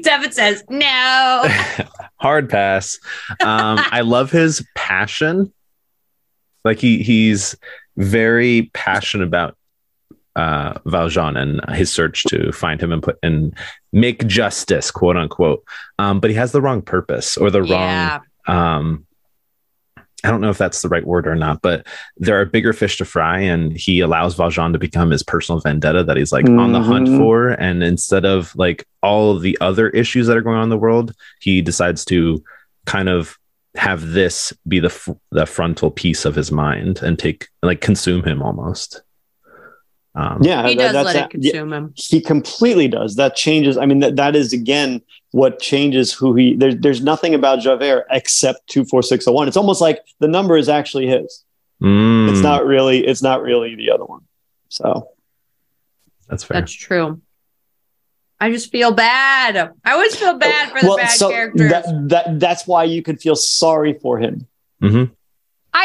[0.00, 1.44] Devin says no.
[2.16, 2.98] Hard pass.
[3.42, 5.52] Um, I love his passion.
[6.64, 7.54] Like he he's
[7.98, 9.58] very passionate about
[10.34, 13.54] uh, Valjean and his search to find him and put and
[13.92, 15.62] make justice, quote unquote.
[15.98, 18.20] Um, but he has the wrong purpose or the Yeah.
[18.48, 18.76] wrong.
[18.76, 19.06] Um,
[20.24, 22.96] I don't know if that's the right word or not, but there are bigger fish
[22.98, 26.72] to fry, and he allows Valjean to become his personal vendetta that he's like on
[26.72, 27.18] the hunt Mhm.
[27.18, 27.48] for.
[27.50, 30.78] And instead of like all of the other issues that are going on in the
[30.78, 32.42] world, he decides to
[32.86, 33.36] kind of
[33.74, 38.22] have this be the f- the frontal piece of his mind and take like consume
[38.22, 39.02] him almost.
[40.14, 41.94] Um, Yeah, He that- does let that's it consume him.
[41.96, 43.16] he completely does.
[43.16, 43.78] That changes.
[43.78, 46.54] I mean, that, that is again what changes who he.
[46.54, 49.48] There, there's nothing about Javert except two four six zero one.
[49.48, 51.42] It's almost like the number is actually his.
[51.82, 53.06] mm, It's not really.
[53.06, 54.20] It's not really the other one.
[54.68, 55.08] So
[56.28, 56.60] That's fair.
[56.60, 57.20] That's true.
[58.38, 59.70] I just feel bad.
[59.84, 61.70] I always feel bad for the bad so characters.
[61.70, 64.46] that, that that's why you could feel sorry for him.
[64.80, 65.04] hmm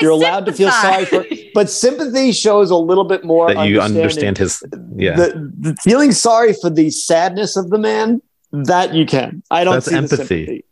[0.02, 1.24] You're allowed to feel sorry for,
[1.58, 4.64] but sympathy shows a little bit more That you understand his
[4.96, 5.16] yeah.
[5.16, 9.42] the, the feeling sorry for the sadness of the man that you can.
[9.50, 10.46] I don't That's see the empathy.
[10.46, 10.66] sympathy.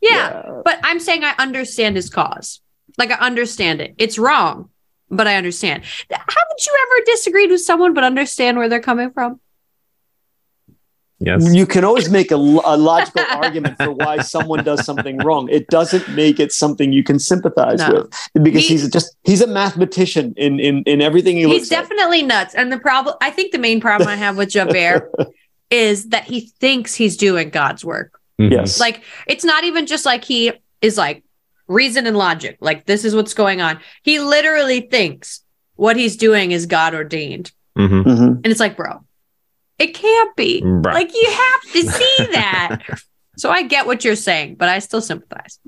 [0.00, 2.62] yeah, but I'm saying I understand his cause.
[2.96, 3.94] Like I understand it.
[3.98, 4.70] It's wrong,
[5.10, 5.82] but I understand.
[6.10, 9.40] Haven't you ever disagreed with someone but understand where they're coming from?
[11.20, 11.54] Yes.
[11.54, 15.48] You can always make a, a logical argument for why someone does something wrong.
[15.48, 17.92] It doesn't make it something you can sympathize No.
[18.34, 21.72] with because He- he's just he's a mathematician in in in everything he He's looks
[21.72, 21.78] at.
[21.78, 22.54] He's definitely nuts.
[22.54, 25.10] And the problem, I think the main problem I have with Javert
[25.70, 28.18] is that he thinks he's doing God's work.
[28.40, 28.50] Mhm.
[28.52, 31.22] Yes, Like it's not even just like he is like
[31.68, 32.56] reason and logic.
[32.60, 33.78] Like this is what's going on.
[34.02, 35.42] He literally thinks
[35.76, 37.52] what he's doing is God ordained.
[37.78, 38.02] Mhm.
[38.04, 38.26] Mhm.
[38.42, 39.04] And it's like, bro,
[39.80, 40.62] it can't be.
[40.62, 40.94] Right.
[40.94, 42.78] Like you have to see that.
[43.36, 45.58] so I get what you're saying, but I still sympathize.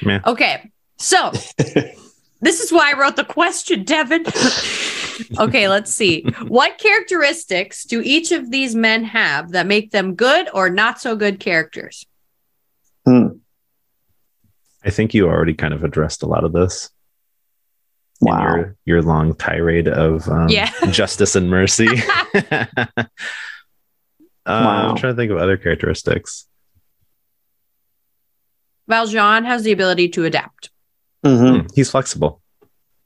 [0.00, 0.20] Yeah.
[0.24, 0.70] Okay.
[0.98, 1.32] So
[2.40, 4.24] this is why I wrote the question, Devin.
[5.38, 6.22] okay, let's see.
[6.46, 11.16] What characteristics do each of these men have that make them good or not so
[11.16, 12.06] good characters?
[13.04, 13.38] Hmm.
[14.84, 16.97] I think you already kind of addressed a lot of this in
[18.20, 18.42] Wow.
[18.56, 20.70] your, your long tirade of um, Yeah.
[20.90, 21.86] justice and mercy.
[22.34, 23.04] uh,
[24.46, 24.90] Wow.
[24.90, 26.46] I'm trying to think of other characteristics.
[28.88, 30.70] Valjean has the ability to adapt.
[31.24, 31.60] Mhm.
[31.62, 32.40] Hmm, He's flexible,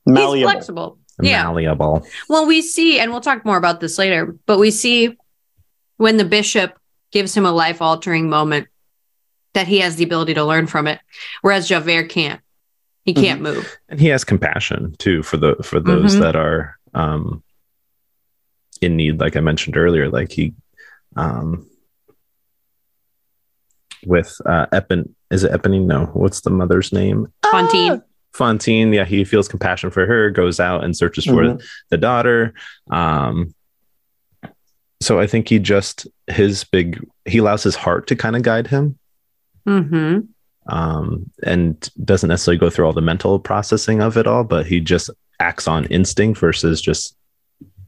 [0.06, 0.98] He's flexible.
[1.20, 1.42] Yeah.
[1.44, 2.06] malleable.
[2.28, 5.16] Well, we see, and we'll talk more about this later, but we see
[5.96, 6.78] when the bishop
[7.10, 8.68] gives him a life altering moment
[9.54, 11.00] that he has the ability to learn from it,
[11.42, 12.40] whereas Javert can't.
[13.04, 13.66] He can't move.
[13.88, 16.20] and he has compassion too for the for those Mhm.
[16.20, 17.42] that are um
[18.80, 20.54] in need like i mentioned earlier like he
[21.16, 21.66] um
[24.06, 28.02] with uh epin is it eponine no what's the mother's name Fantine.
[28.34, 31.62] fantine yeah he feels compassion for her goes out and searches for Mhm.
[31.90, 32.52] the daughter
[32.90, 33.54] um
[35.00, 38.66] so i think he just his big he allows his heart to kind of guide
[38.66, 38.98] him
[39.66, 40.18] hmm
[40.66, 44.80] um, and doesn't necessarily go through all the mental processing of it all, but he
[44.80, 47.16] just acts on instinct versus just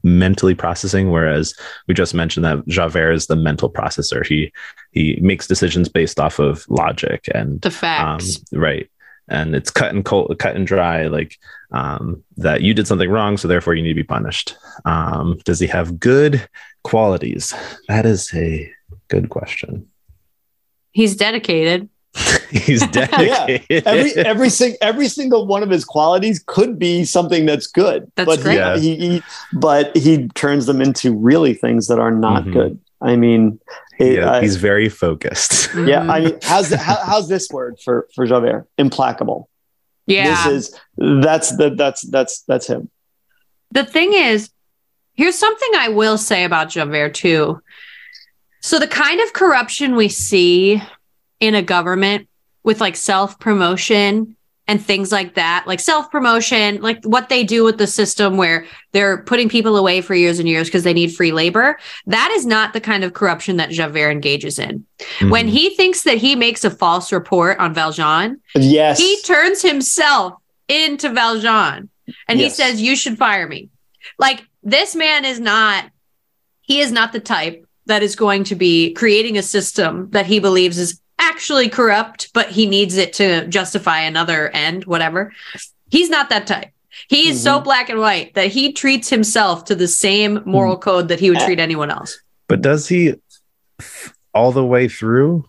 [0.03, 1.09] mentally processing.
[1.11, 1.53] Whereas
[1.87, 4.25] we just mentioned that Javert is the mental processor.
[4.25, 4.51] He
[4.91, 8.43] he makes decisions based off of logic and The um, facts.
[8.51, 8.89] right.
[9.27, 11.39] And it's cut and cold, cut and dry, like
[11.71, 14.55] um, that you did something wrong, so therefore you need to be punished.
[14.85, 16.47] Um, does he have good
[16.83, 17.51] qualities?
[17.87, 18.71] That is a
[19.07, 19.87] good question.
[20.91, 21.89] He's dedicated.
[22.51, 23.85] He's dedicated.
[23.85, 28.11] every every sing, every single one of his qualities could be something that's good.
[28.15, 28.53] That's but great.
[28.53, 28.77] He, Yeah.
[28.77, 29.23] he, he
[29.53, 32.53] but he turns them into really things that are not Mhm.
[32.53, 32.79] good.
[33.01, 33.59] I mean,
[33.99, 35.69] it, yeah, I- he's very focused.
[35.85, 36.09] yeah.
[36.09, 38.67] I mean, how's the, how, how's this word for for Javert?
[38.77, 39.49] Implacable.
[40.07, 40.47] yeah.
[40.47, 42.89] This is that's the that's that's that's him.
[43.71, 44.49] the thing is,
[45.15, 47.61] here's something I will say about Javert too.
[48.61, 50.81] So the kind of corruption we see
[51.39, 52.27] in a government
[52.63, 54.35] with like self promotion
[54.67, 58.65] and things like that, like self promotion, like what they do with the system where
[58.93, 61.77] they're putting people away for years and years because they need free labor.
[62.07, 64.83] That is not the kind of corruption that Javert engages in.
[65.29, 65.49] When Mhm.
[65.51, 68.97] he thinks that he makes a false report on Valjean, Yes.
[68.99, 70.33] he turns himself
[70.67, 71.89] into Valjean
[72.27, 73.69] and he says, You should fire me.
[74.17, 75.85] Like, this man is not,
[76.61, 80.39] he is not the type that is going to be creating a system that he
[80.39, 85.31] believes is actually corrupt, but he needs it to justify another end, whatever.
[85.89, 86.69] He's not that type.
[87.09, 91.09] He is so black and white that he treats himself to the same moral code
[91.09, 92.17] that he would Uh, treat anyone else.
[92.47, 93.15] but does he
[94.33, 95.45] all the way through.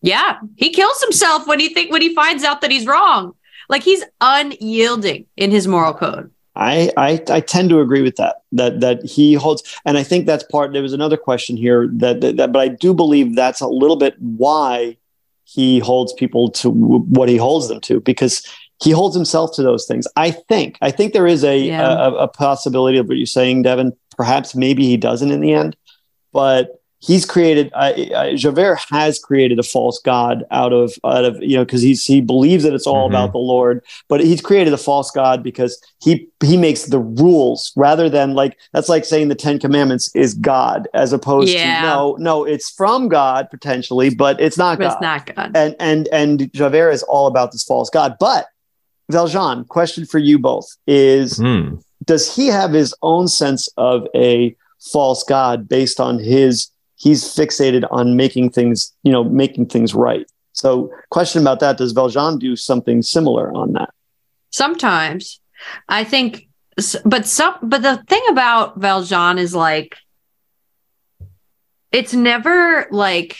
[0.00, 3.34] Yeah, he kills himself when he think when he finds out that he's wrong.
[3.68, 6.30] Like he's unyielding in his moral code.
[6.54, 8.42] I, I I tend to agree with that.
[8.52, 10.72] That that he holds, and I think that's part.
[10.72, 13.96] There was another question here that, that, that but I do believe that's a little
[13.96, 14.96] bit why
[15.54, 18.46] he holds people to what he holds them to because
[18.82, 20.06] he holds himself to those things.
[20.16, 20.78] I think.
[20.80, 22.06] I think there is a yeah.
[22.06, 23.92] a, a possibility of what you're saying, Devin.
[24.16, 25.76] Perhaps maybe he doesn't in the end,
[26.32, 31.42] but he's created uh, uh, Javert has created a false god out of out of
[31.42, 33.14] you know because he's he believes that it's all mm-hmm.
[33.14, 37.72] about the Lord, but he's created a false god because he he makes the rules
[37.76, 41.82] rather than like that's like saying the Ten Commandments is God as opposed yeah.
[41.82, 44.92] to no no it's from God potentially, but it's not God.
[44.92, 45.56] It's not God.
[45.56, 48.16] And and and Javert is all about this false god.
[48.18, 48.46] But
[49.10, 51.82] Valjean, question for you both is: mm.
[52.04, 56.71] Does he have his own sense of a false god based on his
[57.02, 60.30] he's fixated on making things, you know, making things right.
[60.52, 63.90] So, question about that: Does Valjean do something similar on that?
[64.50, 65.40] Sometimes,
[65.88, 66.48] I think,
[67.04, 69.96] but some, but the thing about Valjean is like,
[71.90, 73.36] it's never like.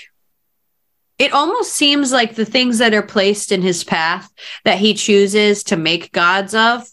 [1.18, 4.29] It almost seems like the things that are placed in his path
[4.64, 6.88] that he chooses to make gods of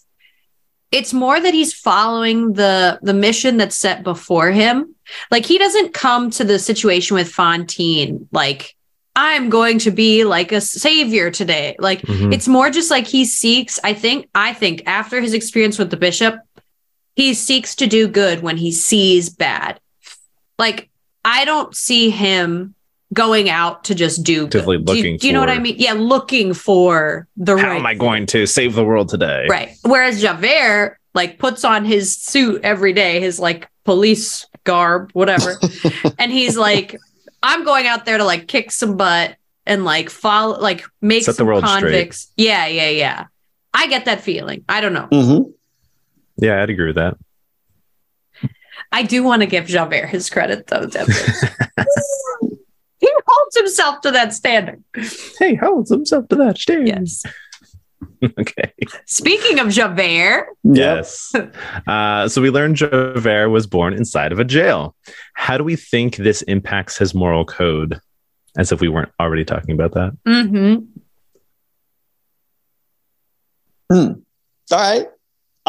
[0.92, 4.94] it's more that he's following the the mission that's set before him
[5.30, 8.76] like he doesn't come to the situation with Fantine like
[9.16, 11.76] I'm going to be like a savior today.
[11.78, 12.32] Like mm-hmm.
[12.32, 15.96] it's more just like he seeks, I think, I think after his experience with the
[15.96, 16.36] bishop,
[17.16, 19.80] he seeks to do good when he sees bad.
[20.58, 20.88] Like
[21.24, 22.74] I don't see him
[23.12, 24.86] going out to just do Definitely good.
[24.88, 25.76] looking do you, do you know what I mean?
[25.78, 29.46] Yeah, looking for the How right am I going to save the world today?
[29.48, 29.70] Right.
[29.82, 35.58] Whereas Javert like puts on his suit every day, his like police garb, whatever.
[36.18, 36.96] and he's like,
[37.42, 41.34] I'm going out there to like kick some butt and like follow, like make Set
[41.36, 42.28] some the world convicts.
[42.32, 42.46] Straight.
[42.46, 43.26] Yeah, yeah, yeah.
[43.74, 44.64] I get that feeling.
[44.68, 45.08] I don't know.
[45.10, 45.50] Mm-hmm.
[46.36, 47.16] Yeah, I'd agree with that.
[48.92, 51.48] I do want to give Javert his credit though, definitely.
[53.30, 54.82] he holds himself to that standard.
[55.38, 56.88] He holds himself to that standard.
[56.88, 57.22] Yes.
[58.38, 58.72] okay.
[59.06, 60.48] Speaking of Javert.
[60.64, 61.32] Yes.
[61.86, 64.94] uh, so we learned Javert was born inside of a jail.
[65.34, 68.00] How do we think this impacts his moral code?
[68.56, 70.16] As if we weren't already talking about that.
[70.26, 70.84] Mm-hmm.
[73.92, 74.12] Hmm.
[74.72, 75.06] All right.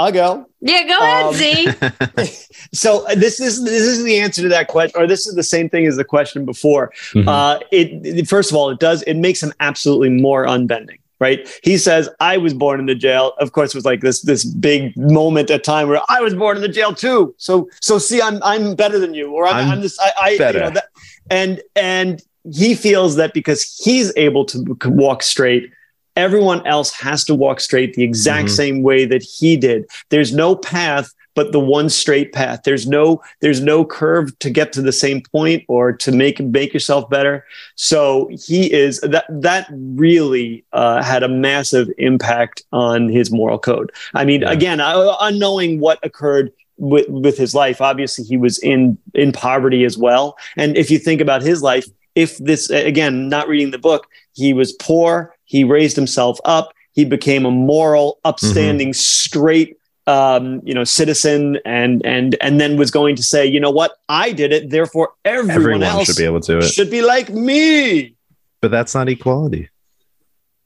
[0.02, 0.50] I'll go.
[0.60, 2.48] Yeah, go ahead, um, Z.
[2.74, 5.44] so uh, this is this is the answer to that question, or this is the
[5.44, 6.92] same thing as the question before.
[7.14, 7.28] Mm-hmm.
[7.28, 11.48] Uh, it, it, first of all, it does it makes him absolutely more unbending right?
[11.62, 13.34] He says, I was born in the jail.
[13.38, 16.58] Of course, it was like this this big moment at time where I was born
[16.58, 17.34] in the jail too.
[17.38, 20.38] So so see, I'm I'm better than you, or I'm, I'm, I'm this I, I
[20.38, 20.58] better.
[20.58, 20.86] You know, that,
[21.30, 25.72] and and he feels that because he's able to walk straight,
[26.16, 28.56] everyone else has to walk straight the exact mm-hmm.
[28.56, 29.90] same way that he did.
[30.10, 32.62] There's no path but the one straight path.
[32.64, 36.74] There's no there's no curve to get to the same point or to make make
[36.74, 37.46] yourself better.
[37.76, 43.92] So he is that that really uh, had a massive impact on his moral code.
[44.14, 44.52] I mean, yeah.
[44.52, 49.98] again, unknowing what occurred with, with his life, obviously he was in in poverty as
[49.98, 50.38] well.
[50.58, 54.54] And if you think about his life, if this again, not reading the book, he
[54.54, 55.34] was poor.
[55.52, 56.72] He raised himself up.
[56.94, 58.94] He became a moral, upstanding, mm-hmm.
[58.94, 63.70] straight um, you know, citizen and and and then was going to say, you know
[63.70, 66.70] what, I did it, therefore everyone, everyone else should be able to do it.
[66.70, 68.16] Should be like me.
[68.62, 69.70] But that's not equality.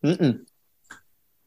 [0.03, 0.45] Mm-mm.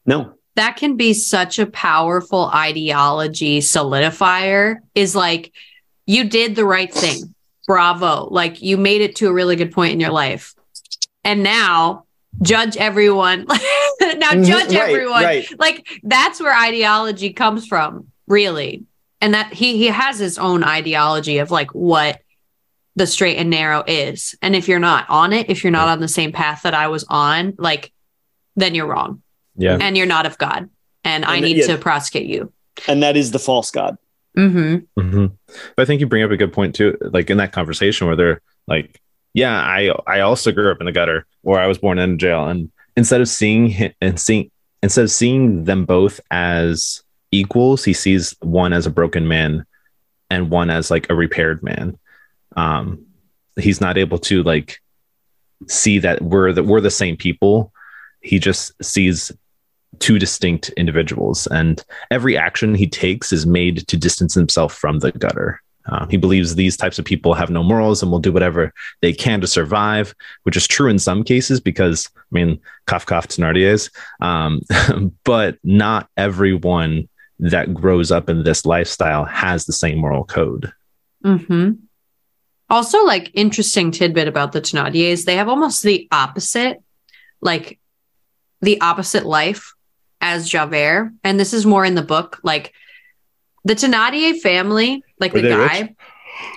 [0.05, 0.35] No.
[0.57, 4.79] That can be such a powerful ideology solidifier.
[4.95, 5.53] Is like
[6.07, 7.35] you did the right thing.
[7.67, 8.29] Bravo.
[8.31, 10.55] Like you made it to a really good point in your life.
[11.25, 12.05] And now
[12.43, 13.45] judge everyone.
[13.49, 14.43] now mm-hmm.
[14.43, 15.25] judge right, everyone.
[15.25, 15.59] Right.
[15.59, 18.85] Like that's where ideology comes from, really.
[19.21, 22.21] And that he he has his own ideology of like what
[22.97, 24.35] the straight and narrow is.
[24.43, 26.89] And if you're not on it, if you're not on the same path that I
[26.89, 27.93] was on, like
[28.57, 29.23] then you're wrong.
[29.57, 29.79] Yeah.
[29.81, 30.69] And you're not of God.
[31.05, 31.67] And, and I need yeah.
[31.69, 32.53] to prosecute you.
[32.87, 33.97] And that is the false God.
[34.37, 35.01] Mm-hmm.
[35.01, 35.27] Mm-hmm.
[35.75, 36.97] But I think you bring up a good point too.
[37.01, 39.01] Like in that conversation where they're like,
[39.35, 42.47] yeah, I I also grew up in the gutter or I was born in jail.
[42.49, 44.51] And instead of seeing and seeing
[44.83, 49.67] instead of seeing them both as equals, he sees one as a broken man
[50.31, 51.99] and one as like a repaired man.
[52.57, 53.07] Um,
[53.57, 54.81] he's not able to like
[55.67, 57.73] see that we're that we're the same people.
[58.21, 59.33] He just sees
[59.99, 65.13] two distinct individuals, and every action he takes is made to distance himself from the
[65.13, 65.63] gutter.
[65.89, 69.13] Um, he believes these types of people have no morals and will do whatever they
[69.13, 73.91] can to survive, which is true in some cases because, I mean, cough, cough, Thenardiers.
[74.21, 74.61] Um,
[75.25, 77.09] but not everyone
[77.41, 80.73] that grows up in this lifestyle has the same moral code.
[81.25, 81.73] Mm-hmm.
[82.71, 86.83] Also, like interesting tidbit about the Thenardiers, they have almost the opposite,
[87.41, 87.79] like
[88.61, 89.73] the opposite life
[90.21, 91.13] as Javert.
[91.25, 92.41] And this is more in the book.
[92.43, 92.75] Like
[93.65, 95.81] the Thénardier family, like Were the guy.
[95.81, 95.91] Rich?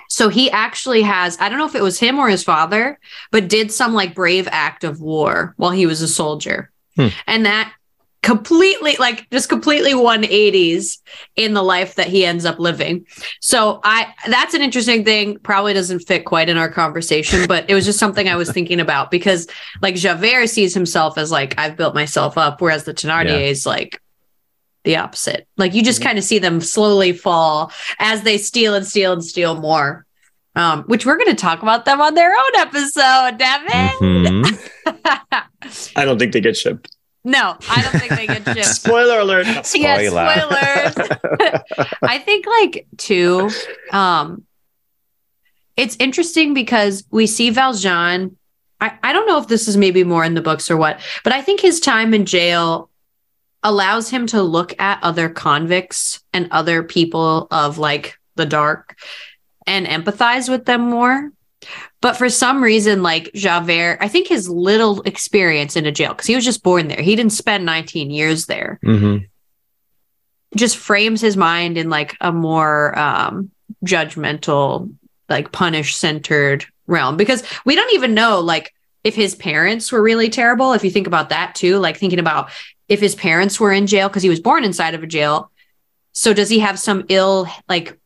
[0.09, 2.99] So he actually has, I don't know if it was him or his father,
[3.32, 6.70] but did some like brave act of war while he was a soldier.
[6.95, 7.07] Hmm.
[7.28, 7.74] And that
[8.24, 10.99] completely like just completely 180s
[11.36, 13.05] in the life that he ends up living.
[13.39, 17.74] So I that's an interesting thing probably doesn't fit quite in our conversation but it
[17.74, 19.47] was just something I was thinking about because
[19.82, 23.38] like Javert sees himself as like I've built myself up whereas the Thenardier yeah.
[23.38, 24.01] is like
[24.84, 25.47] the opposite.
[25.57, 26.07] Like you just mm-hmm.
[26.07, 30.05] kind of see them slowly fall as they steal and steal and steal more.
[30.53, 33.69] Um, which we're going to talk about them on their own episode, Devin.
[34.01, 35.38] Mm-hmm.
[35.95, 36.93] I don't think they get shipped.
[37.23, 38.65] No, I don't think they get shipped.
[38.75, 39.45] Spoiler alert.
[39.65, 40.01] Spoiler.
[40.01, 41.61] Yeah, spoilers.
[42.01, 43.49] I think like two.
[43.91, 44.43] um,
[45.77, 48.36] it's interesting because we see Valjean.
[48.82, 51.32] I, I don't know if this is maybe more in the books or what, but
[51.32, 52.91] I think his time in jail
[53.64, 58.97] allows him to look at other convicts and other people of like the dark
[59.68, 61.32] and empathize with them more.
[62.01, 66.26] But for some reason, like Javert, I think his little experience in a jail, because
[66.26, 69.26] he was just born there, he didn't spend 19 years there, mm-hmm.
[70.55, 73.51] just frames his mind in like a more um,
[73.86, 74.91] judgmental,
[75.30, 77.18] like punish centered realm.
[77.18, 80.74] Because we don't even know, like, if his parents were really terrible.
[80.74, 82.51] If you think about that too, like thinking about
[82.92, 85.50] if his parents were in jail because he was born inside of a jail.
[86.12, 87.98] So does he have some ill, like,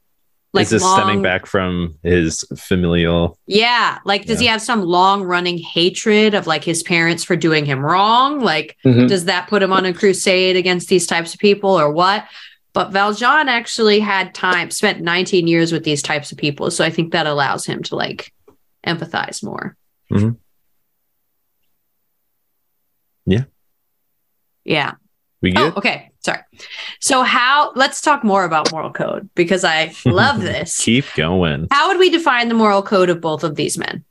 [0.53, 4.45] like is this long, stemming back from his familial yeah like does yeah.
[4.45, 8.77] he have some long running hatred of like his parents for doing him wrong like
[8.85, 9.05] mm-hmm.
[9.07, 12.25] does that put him on a crusade against these types of people or what
[12.71, 16.89] but valjean actually had time spent 19 years with these types of people so i
[16.89, 18.31] think that allows him to like
[18.87, 19.75] empathize more
[20.09, 20.29] mm-hmm.
[23.25, 23.43] yeah
[24.65, 24.95] yeah
[25.45, 25.73] we good?
[25.73, 26.11] Oh, okay.
[26.21, 26.39] Sorry.
[26.99, 30.83] So how let's talk more about moral code because I love this.
[30.83, 31.67] Keep going.
[31.69, 34.03] How would we define the moral code of both of these men?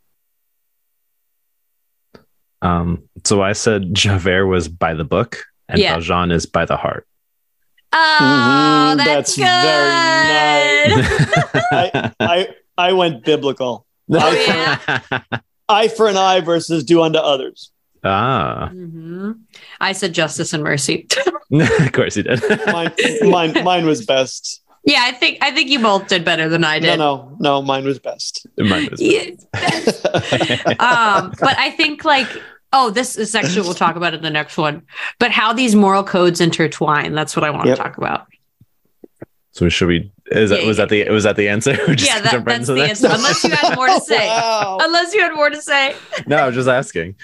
[2.62, 5.38] Um, so I said Javert was by the book
[5.68, 5.94] and yeah.
[5.94, 7.06] Valjean is by the heart.
[7.92, 11.64] Oh, mm-hmm, that's, that's very nice.
[11.72, 13.86] I, I, I went biblical.
[14.10, 15.00] Oh, yeah.
[15.68, 17.70] eye for an eye versus do unto others.
[18.04, 18.70] Ah.
[18.72, 19.32] Mm-hmm.
[19.80, 21.06] I said justice and mercy.
[21.52, 22.42] of course you did.
[22.66, 22.92] mine,
[23.22, 24.62] mine, mine was best.
[24.84, 26.98] Yeah, I think I think you both did better than I did.
[26.98, 28.46] No, no, no, mine was best.
[28.58, 30.06] Mine was best.
[30.80, 32.28] um, but I think like
[32.74, 34.82] oh, this is actually we'll talk about it in the next one.
[35.18, 37.76] But how these moral codes intertwine, that's what I want yep.
[37.78, 38.26] to talk about.
[39.52, 40.84] So should we is that yeah, was yeah.
[40.84, 41.70] that the was that the answer?
[41.88, 43.08] yeah, that, that's the answer.
[43.10, 44.26] Unless you had more to say.
[44.26, 44.78] wow.
[44.80, 45.94] Unless you had more to say.
[46.26, 47.14] no, I was just asking.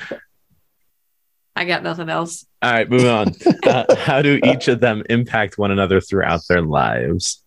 [1.60, 2.46] I got nothing else.
[2.62, 3.34] All right, moving on.
[3.66, 7.44] uh, how do each of them impact one another throughout their lives?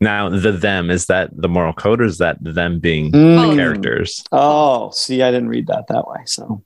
[0.00, 3.50] Now, the them is that the moral code, or is that them being mm.
[3.50, 4.24] the characters?
[4.32, 6.20] Oh, see, I didn't read that that way.
[6.24, 6.64] So,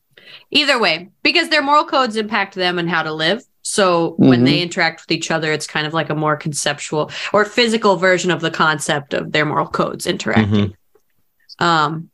[0.53, 3.42] either way, because their moral codes impact them and how to live.
[3.62, 4.28] So mm-hmm.
[4.28, 4.62] when they mm-hmm.
[4.62, 8.40] interact with each other, it's kind of like a more conceptual or physical version of
[8.40, 10.74] the concept of their moral codes interacting.
[11.59, 11.64] Mm-hmm.
[11.64, 12.11] Um,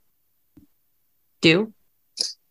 [1.43, 1.75] do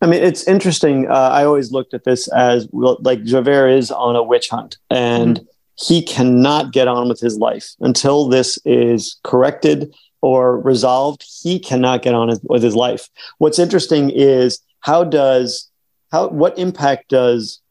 [0.04, 1.08] I mean, it's interesting.
[1.10, 5.38] Uh, I always looked at this as like Javert is on a witch hunt and
[5.38, 5.46] mm-hmm.
[5.76, 11.24] he cannot get on with his life until this is corrected or resolved.
[11.42, 13.08] He cannot get on with his life.
[13.38, 15.72] What's interesting is how does
[16.12, 17.62] how what impact does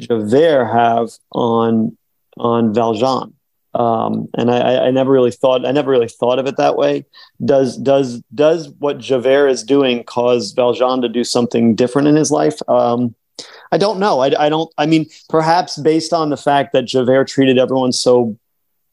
[0.00, 1.94] Javert have on
[2.38, 3.35] on Valjean?
[3.76, 7.04] Um, and I, I, never really thought I never really thought of it that way.
[7.44, 12.30] Does does does what Javert is doing cause Valjean to do something different in his
[12.30, 12.58] life?
[12.68, 13.14] Um,
[13.72, 14.20] I don't know.
[14.20, 14.72] I, I don't.
[14.78, 18.38] I mean, perhaps based on the fact that Javert treated everyone so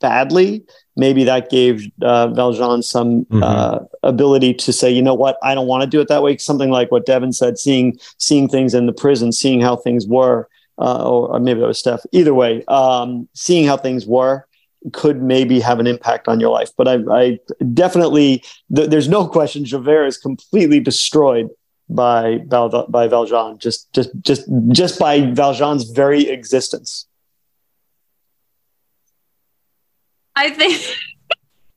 [0.01, 0.65] badly,
[0.97, 3.41] maybe that gave uh, Valjean some mm-hmm.
[3.41, 6.36] uh, ability to say, you know what, I don't want to do it that way.
[6.38, 10.49] Something like what Devin said, seeing seeing things in the prison, seeing how things were,
[10.77, 12.01] uh, or, or, maybe that was Steph.
[12.11, 14.45] Either way, um, seeing how things were
[14.91, 16.71] could maybe have an impact on your life.
[16.77, 17.39] But I, I
[17.73, 18.43] definitely,
[18.75, 21.49] th- there's no question, Javert is completely destroyed
[21.89, 27.07] by Val- by Valjean, just just just just by Valjean's very existence.
[30.36, 30.81] I think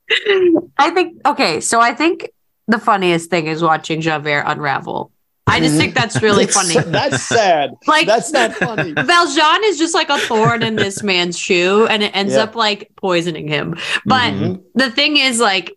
[0.78, 2.30] I think okay, so I think
[2.68, 5.12] the funniest thing is watching Javert unravel.
[5.48, 6.74] I just think that's really funny.
[6.90, 7.74] That's sad.
[7.86, 8.92] Like That's not funny.
[8.96, 12.42] Valjean is just like a thorn in this man's shoe and it ends Yeah.
[12.42, 13.76] up like poisoning him.
[14.04, 14.62] But Mhm.
[14.74, 15.72] the thing is like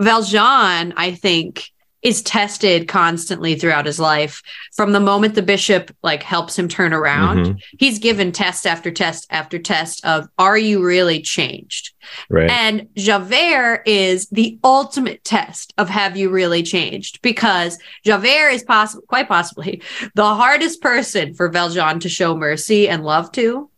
[0.00, 1.70] Valjean, I think,
[2.02, 4.42] is tested constantly throughout his life.
[4.74, 7.60] From the moment the bishop like helps him turn around, Mhm.
[7.78, 11.92] he's given test after test after test of are you really changed?
[12.30, 12.50] Right.
[12.50, 17.20] And Javert is the ultimate test of have you really changed?
[17.20, 19.82] Because Javert is possible, quite possibly,
[20.14, 23.68] the hardest person for Valjean to show mercy and love to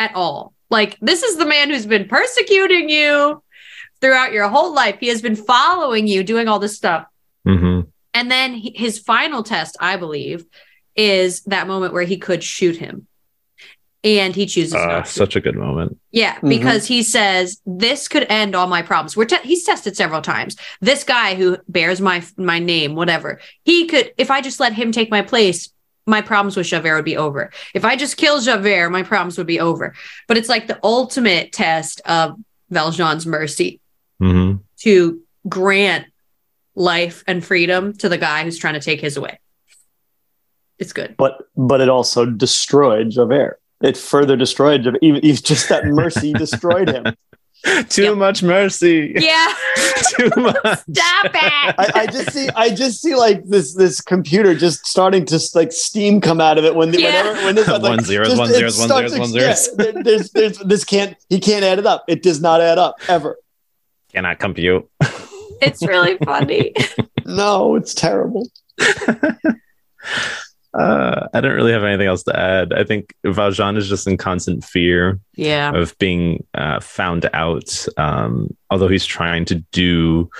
[0.00, 0.52] at all.
[0.68, 3.42] Like, this is the man who's been persecuting you
[4.00, 4.96] throughout your whole life.
[4.98, 7.04] He has been following you, doing all this stuff.
[7.44, 7.80] Hmm
[8.14, 10.44] And then he- his final test, I believe,
[10.96, 13.06] is that moment where he could shoot him.
[14.04, 15.10] And he chooses Uh, not to.
[15.12, 15.96] such a good moment.
[16.10, 16.48] Yeah, Mhm.
[16.48, 19.16] because he says this could end all my problems.
[19.16, 20.56] We're te- he's tested several times.
[20.80, 24.12] This guy who bears my my name, whatever, he could.
[24.18, 25.72] If I just let him take my place,
[26.04, 27.50] my problems with Javert would be over.
[27.74, 29.94] If I just kill Javert, my problems would be over.
[30.26, 32.34] But it's like the ultimate test of
[32.70, 33.80] Valjean's mercy
[34.20, 36.06] hmm to grant
[36.74, 39.38] life and freedom to the guy who's trying to take his away.
[40.78, 41.16] It's good.
[41.16, 43.60] But but it also destroyed Javert.
[43.82, 44.98] It further destroyed Javert.
[45.02, 47.14] Even, even just that mercy destroyed him.
[47.90, 48.16] Too Yep.
[48.16, 49.12] much mercy.
[49.14, 49.54] Yeah,
[50.18, 50.56] Too much.
[50.56, 51.34] stop it.
[51.78, 55.70] I, I just see I just see like this this computer just starting to like
[55.70, 57.22] steam come out of it when the, Yeah.
[57.22, 59.64] whenever when this like, One zeros, just- one it zeros, one starts zeros, one ex-
[59.66, 59.68] zeros.
[59.86, 62.04] yeah, there- there's, there's, this can't he can't add it up.
[62.08, 63.36] It does not add up ever.
[64.12, 64.88] Cannot compute.
[65.62, 66.74] It's really funny.
[67.24, 68.48] No, it's terrible.
[70.74, 72.72] Uh, I don't really have anything else to add.
[72.72, 75.70] I think Valjean is just in constant fear Yeah.
[75.74, 77.86] of being uh, found out.
[77.98, 80.30] Um, although he's trying to do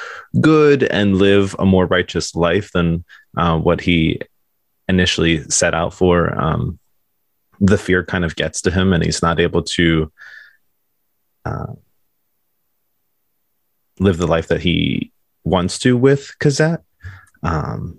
[0.41, 3.05] good and live a more righteous life than
[3.37, 4.23] uh, what he
[4.89, 6.79] initially set out for, um,
[7.61, 10.11] the fear kind of gets to him, and he's not able to
[11.45, 11.75] uh,
[13.99, 15.12] live the life that he
[15.45, 16.83] wants to with Cosette.
[17.43, 17.99] Um,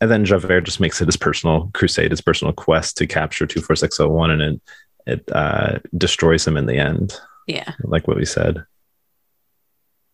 [0.00, 4.30] and then Javert just makes it his personal crusade, his personal quest to capture 24601,
[4.30, 4.60] and it,
[5.06, 7.14] it uh, destroys him in the end,
[7.46, 7.72] Yeah.
[7.82, 8.64] like what we said.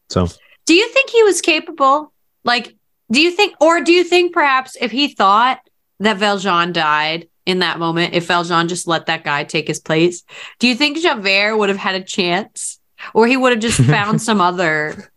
[0.09, 0.29] So,
[0.67, 2.13] Do you think he was capable?
[2.45, 2.75] Like,
[3.11, 5.61] do you think, or do you think perhaps if he thought
[6.01, 10.23] that Valjean died in that moment, if Valjean just let that guy take his place,
[10.59, 12.81] do you think Javert would have had a chance?
[13.13, 15.11] Or he would have just found some other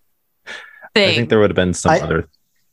[0.98, 1.10] thing?
[1.12, 2.28] I think there would have been some I- other.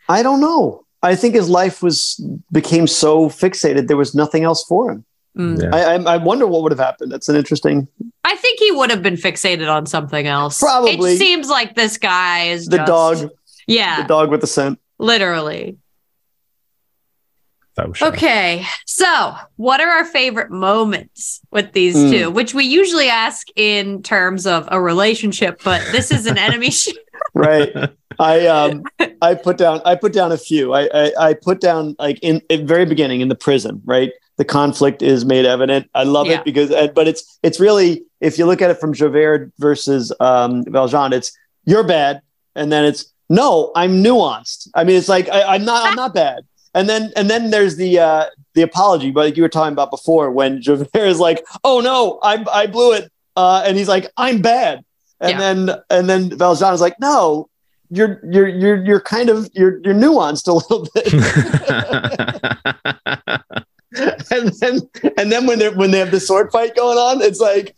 [0.09, 0.85] I don't know.
[1.03, 2.19] I think his life was
[2.51, 5.05] became so fixated there was nothing else for him.
[5.37, 5.63] Mm.
[5.63, 5.75] Yeah.
[5.77, 7.11] I, I I wonder what would have happened.
[7.13, 7.89] That's an interesting.
[8.25, 10.59] I think he would have been fixated on something else.
[10.61, 11.15] Probably.
[11.15, 13.31] It seems like this guy is The just- dog,
[13.67, 14.79] Yeah, the dog with the scent.
[14.99, 15.77] literally.
[17.95, 18.09] Sure.
[18.09, 18.65] Okay.
[18.87, 22.11] So, what are our favorite moments with these Mm.
[22.11, 22.31] two?
[22.31, 26.71] Which we usually ask in terms of a relationship, but this is an enemy.
[26.81, 26.91] sh-
[27.35, 27.73] Right.
[28.19, 28.83] I um
[29.23, 30.73] I put down I put down a few.
[30.75, 34.11] I I, I put down like in at very beginning in the prison, right?
[34.37, 35.89] The conflict is made evident.
[35.95, 36.39] I love Yeah.
[36.41, 40.13] it because uh, but it's it's really if you look at it from Javert versus
[40.21, 41.33] um Valjean, it's
[41.65, 42.21] you're bad,
[42.55, 44.69] and then it's no, I'm nuanced.
[44.75, 46.45] I mean, it's like I, I'm not I'm not bad.
[46.75, 49.91] And then and then there's the uh the apology, but like you were talking about
[49.91, 53.11] before when Javert is like, oh no, I I blew it.
[53.37, 54.85] Uh, and he's like, I'm bad.
[55.21, 55.39] And Yeah.
[55.39, 57.49] then and then Valjean is like, no,
[57.95, 61.13] you're you're you're you're kind of you're you're nuanced a little bit.
[64.31, 64.81] and then
[65.17, 67.77] and then when they when they have the sword fight going on, it's like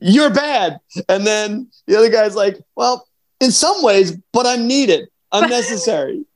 [0.00, 0.78] you're bad.
[1.08, 3.06] And then the other guy's like, well,
[3.40, 5.08] in some ways, but I'm needed.
[5.32, 6.24] I'm necessary.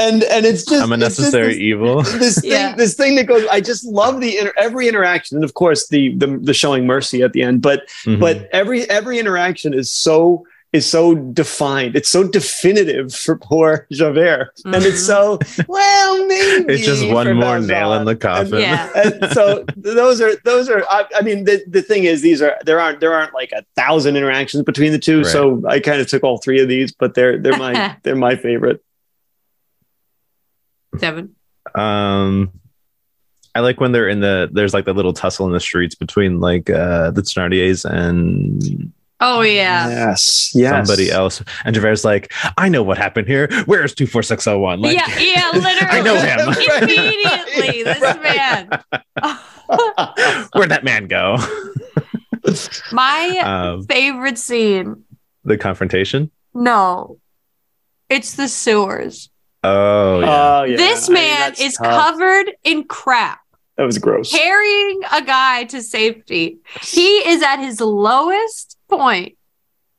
[0.00, 2.02] And and it's just I'm a necessary this- evil.
[2.02, 2.76] this thing, Yeah.
[2.76, 3.44] this thing that goes.
[3.50, 7.20] I just love the inter- every interaction, and of course the, the the showing mercy
[7.24, 7.62] at the end.
[7.62, 8.20] But Mhm.
[8.20, 11.96] but every every interaction is so is so defined.
[11.96, 15.38] It's so definitive for poor Javert, and it's so
[15.68, 17.66] well maybe it's just one more Valjean.
[17.66, 18.60] nail in the coffin.
[18.60, 18.88] Yeah.
[18.98, 20.84] And so those are those are.
[20.90, 23.64] I, I mean, the, the thing is, these are there aren't there aren't like a
[23.76, 25.18] thousand interactions between the two.
[25.18, 25.26] Right.
[25.26, 28.36] So I kind of took all three of these, but they're they're my they're my
[28.36, 28.82] favorite.
[30.98, 31.34] Devin.
[31.74, 32.50] Um,
[33.54, 36.40] I like when they're in the there's like the little tussle in the streets between
[36.40, 39.88] like uh the Thenardiers and Oh, yeah.
[39.88, 40.86] Yes, yes.
[40.86, 43.48] somebody else, and Javert's like, I know what happened here.
[43.66, 44.80] Where's two four six zero one?
[44.80, 45.98] Like, yeah, yeah, literally.
[45.98, 46.38] I know him.
[46.82, 48.68] Immediately, this man.
[50.54, 51.36] where'd that man go?
[52.92, 55.04] My um, favorite scene.
[55.44, 56.30] the confrontation.
[56.54, 57.18] No,
[58.08, 59.30] it's the sewers.
[59.64, 60.58] Oh yeah.
[60.60, 60.76] Oh, yeah.
[60.76, 61.86] this I mean, man is tough.
[62.14, 63.40] covered in crap,
[63.76, 64.30] That was gross.
[64.32, 66.58] carrying a guy to safety.
[66.80, 69.36] He is at his lowest point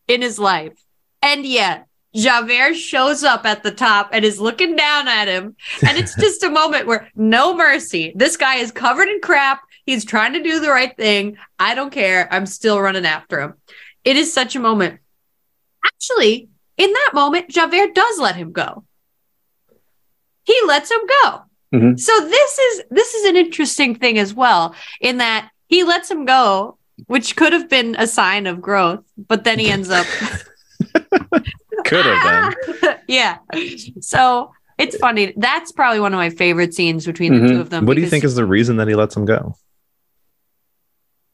[0.08, 0.74] in his life.
[1.22, 1.86] And yet,
[2.16, 5.56] Javert shows up at the top and is looking down at him.
[5.88, 8.14] And it's just a moment where no mercy.
[8.16, 9.62] This guy is covered in crap.
[9.86, 11.38] He's trying to do the right thing.
[11.58, 12.28] I don't care.
[12.32, 13.54] I'm still running after him.
[14.04, 15.00] It is such a moment.
[15.86, 18.86] Actually, in that moment, Javert does let him go.
[20.46, 21.44] He lets him go.
[21.74, 22.00] Mhm.
[22.00, 26.26] So this is this is an interesting thing as well, in that he lets him
[26.26, 30.06] go, which could have been a sign of growth, but then he ends up
[31.86, 32.96] Could have been.
[33.08, 33.38] yeah.
[34.02, 35.34] So it's funny.
[35.38, 37.50] That's probably one of my favorite scenes between the Mhm.
[37.50, 37.86] two of them.
[37.86, 39.56] What do you think is the reason that he lets him go?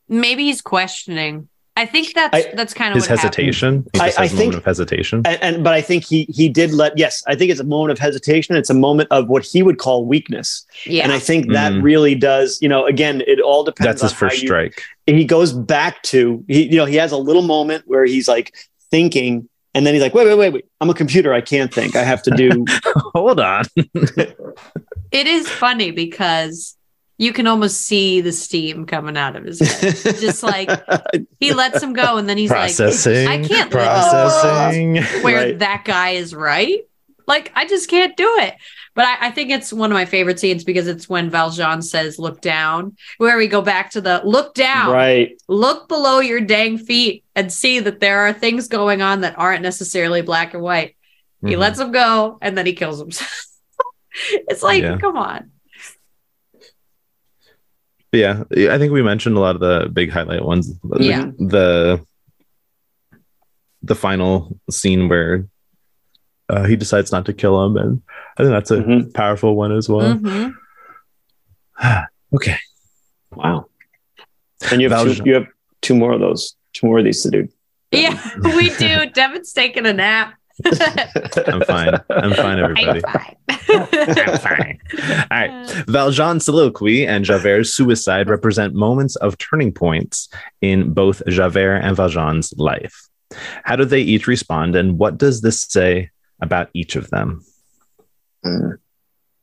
[0.08, 1.50] maybe he's questioning?
[1.78, 3.36] I think that's I- that's kind of His what happened.
[3.36, 3.86] hesitation.
[3.94, 5.22] He I- just I has a think- moment of hesitation.
[5.26, 7.92] and, and but I think he he did let yes, I think it's a moment
[7.92, 8.56] of hesitation.
[8.56, 11.04] It's a moment of what he would call weakness, Yeah.
[11.04, 11.84] and I think that Mhm.
[11.84, 12.58] really does.
[12.62, 13.88] You know, again, it all depends.
[13.88, 14.82] That's his first how you- strike.
[15.08, 18.54] he goes back to he you know he has a little moment where he's like
[18.90, 20.66] thinking, and then he's like, wait, wait, wait, wait.
[20.80, 21.34] I'm a computer.
[21.34, 21.96] I can't think.
[21.98, 22.64] I have to do.
[23.14, 23.66] Hold on.
[23.76, 26.75] it is funny because
[27.18, 29.96] you can almost see the steam coming out of his head.
[30.20, 30.70] Just like
[31.40, 33.26] he lets him go, and then he's processing.
[33.26, 34.96] like, I can't live processing.
[35.24, 35.60] where Right.
[35.60, 36.82] that guy is right.
[37.28, 38.54] Like, I just can't do it.
[38.94, 42.20] But I, I think it's one of my favorite scenes because it's when Valjean says,
[42.20, 45.36] look down, where we go back to the look down, right.
[45.48, 49.64] look below your dang feet and see that there are things going on that aren't
[49.64, 50.96] necessarily black and white.
[51.42, 51.58] He Mhm.
[51.58, 53.46] lets him go and then he kills himself.
[54.48, 54.98] it's like, Yeah.
[54.98, 55.52] come on.
[58.16, 58.44] But yeah,
[58.74, 60.72] I think we mentioned a lot of the big highlight ones.
[61.02, 61.32] Yeah.
[61.38, 62.00] The
[63.84, 65.46] the final scene where
[66.48, 68.02] uh, he decides not to kill him, and
[68.38, 69.14] I think that's a Mhm.
[69.14, 70.16] powerful one as well.
[70.16, 70.54] Mhm.
[72.34, 72.58] Okay.
[73.34, 73.66] Wow.
[74.72, 75.48] And you have two, you have
[75.82, 76.56] two more of those.
[76.74, 77.48] Two more of these to do.
[77.92, 79.10] Yeah, we do.
[79.14, 80.36] Devin's taking a nap.
[80.64, 81.94] I'm fine.
[82.10, 83.02] I'm fine, everybody.
[83.06, 83.36] I'm fine.
[83.70, 84.80] I'm fine.
[85.00, 85.68] All right.
[85.88, 90.30] Valjean's soliloquy and Javert's suicide represent moments of turning points
[90.62, 93.10] in both Javert and Valjean's life.
[93.64, 97.44] How do they each respond, and what does this say about each of them?
[98.46, 98.78] Mm.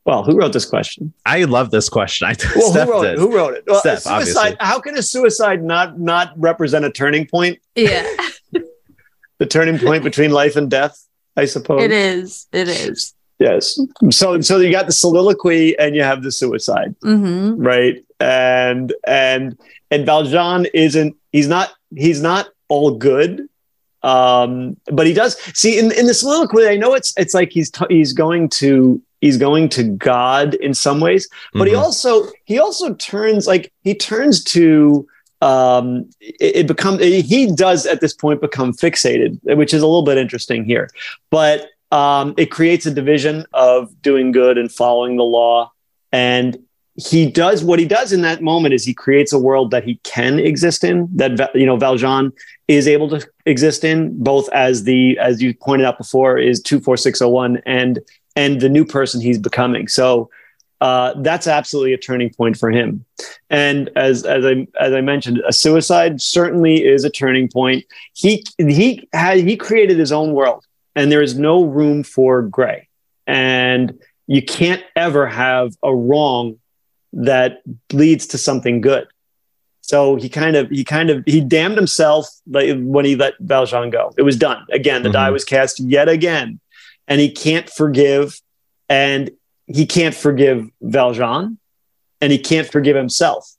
[0.05, 1.13] Well, who wrote this question?
[1.27, 2.27] I love this question.
[2.27, 3.13] I Well, Steph who wrote did.
[3.15, 3.19] it?
[3.19, 3.65] Who wrote it?
[3.67, 4.13] Well, Steph, suicide.
[4.15, 4.57] obviously.
[4.61, 7.59] How can a suicide not not represent a turning point?
[7.77, 8.03] Yeah,
[9.43, 10.97] The turning point between life and death,
[11.37, 11.83] I suppose.
[11.83, 12.47] it is.
[12.53, 13.13] It is.
[13.41, 13.77] Yes.
[14.11, 17.61] So so you got the soliloquy and you have the suicide, Mm-hmm.
[17.61, 17.97] right?
[18.21, 19.59] And and
[19.91, 21.71] and Valjean isn't he's not
[22.05, 23.49] he's not all good.
[24.05, 27.69] Um, but he does see in, in the soliloquy, I know it's it's like he's
[27.71, 31.83] t- he's going to he's going to God in some ways, but he Mhm.
[31.83, 35.07] also he also turns like he turns to
[35.43, 40.05] um it, it becomes he does at this point become fixated which is a little
[40.05, 40.89] bit interesting here.
[41.31, 45.73] But um it creates a division of doing good and following the law.
[46.13, 46.59] And
[46.97, 49.97] he does what he does in that moment is he creates a world that he
[50.05, 52.33] can exist in that you know Valjean
[52.69, 57.63] is able to exist in both as the as you pointed out before is 24601
[57.67, 57.99] and
[58.37, 59.89] and the new person he's becoming.
[59.89, 60.31] So
[60.83, 63.05] uh, that's absolutely a turning point for him.
[63.49, 67.85] And as as I as I mentioned, a suicide certainly is a turning point.
[68.15, 70.65] He he had he created his own world,
[70.97, 72.89] and there is no room for gray.
[73.29, 73.87] And
[74.27, 76.59] you can't ever have a wrong
[77.13, 77.63] that
[77.93, 79.07] leads to something good.
[79.83, 84.13] So he kind of he kind of he damned himself when he let Valjean go.
[84.19, 85.03] It was done again.
[85.05, 85.33] The die Mhm.
[85.35, 86.59] was cast yet again,
[87.07, 88.41] and he can't forgive.
[88.89, 89.31] And
[89.67, 91.59] he can't forgive Valjean
[92.21, 93.51] and he can't forgive himself.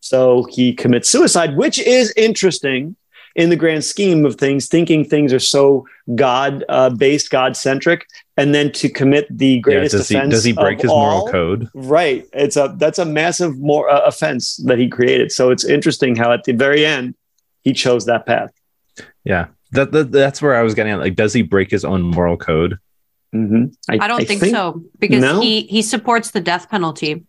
[0.00, 2.96] So he commits suicide, which is interesting
[3.34, 8.06] in the grand scheme of things, thinking things are so God uh, based, God centric,
[8.36, 10.30] and then to commit the Yeah, greatest does he offense.
[10.32, 11.28] does he break his moral all.
[11.28, 11.68] code?
[11.74, 12.26] Right.
[12.32, 15.32] It's a that's a massive more uh, offense that he created.
[15.32, 17.14] So it's interesting how at the very end
[17.62, 18.52] he chose that path.
[19.24, 19.48] Yeah.
[19.72, 21.00] That, that that's where I was getting at.
[21.00, 22.78] Like, does he break his own moral code?
[23.36, 23.74] Mhm.
[23.88, 25.40] I don't think, so because No?
[25.40, 27.22] he he supports the death penalty.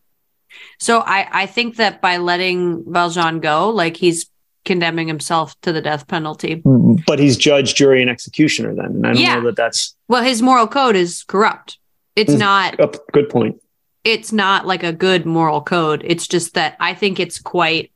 [0.79, 4.29] So I I think that by letting Valjean go, like he's
[4.65, 6.61] condemning himself to the death penalty.
[7.05, 8.85] But he's judge, jury, and executioner then.
[8.87, 9.35] And I don't Yeah.
[9.39, 11.77] know that that's Well, his moral code is corrupt.
[12.15, 12.39] It's Mm.
[12.39, 13.55] not a good point.
[14.03, 16.01] it's not like a good moral code.
[16.05, 17.91] It's just that I think it's quite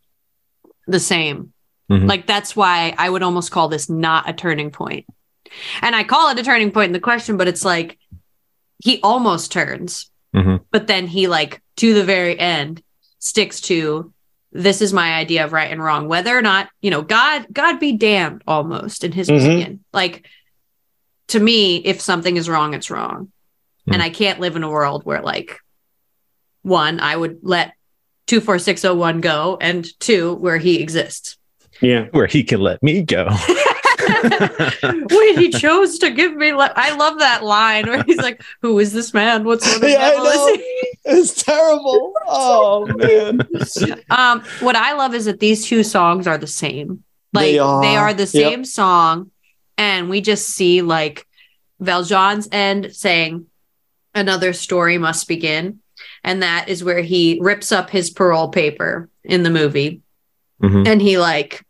[0.85, 1.53] the same.
[1.89, 2.05] Mhm.
[2.07, 5.05] Like that's why I would almost call this not a turning point.
[5.81, 7.97] And I call it a turning point in the question, but it's like
[8.83, 10.61] he almost turns, Mhm.
[10.71, 12.81] but then he like to the very end
[13.19, 14.13] sticks to
[14.53, 17.79] this is my idea of right and wrong, whether or not, you know, God, God
[17.79, 19.37] be damned almost in his Mhm.
[19.37, 19.79] opinion.
[19.93, 20.25] Like
[21.27, 23.31] to me, if something is wrong, it's wrong.
[23.87, 23.93] Hmm.
[23.93, 25.57] And I can't live in a world where like
[26.63, 27.73] one, I would let
[28.27, 31.37] 24601 go, and two, where he exists.
[31.81, 32.07] Yeah.
[32.11, 33.27] Where he can let me go.
[35.09, 36.53] Wait, he chose to give me.
[36.53, 39.43] Le- I love that line where he's like, "Who is this man?
[39.43, 42.13] What sort of Yeah, devil is he?" It's terrible.
[42.27, 43.41] Oh man.
[44.09, 47.03] Um, what I love is that these two songs are the same.
[47.33, 48.09] Like They they are.
[48.09, 49.31] are, the same song,
[49.77, 51.25] and we just see like
[51.79, 53.45] Valjean's end saying,
[54.13, 55.79] "Another story must begin,"
[56.23, 60.01] and that is where he rips up his parole paper in the movie,
[60.61, 60.87] Mhm.
[60.87, 61.63] and he like,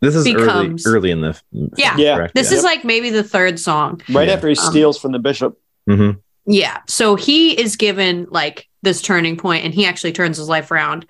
[0.00, 1.40] This is Becomes- early, early in the
[1.76, 2.28] yeah, Yeah.
[2.34, 2.58] this yeah.
[2.58, 4.00] is like maybe the third song.
[4.08, 4.34] Right Yeah.
[4.34, 5.58] after he Um, steals from the bishop.
[5.88, 6.18] Mhm.
[6.46, 6.78] Yeah.
[6.88, 11.06] So he is given like this turning point and he actually turns his life around.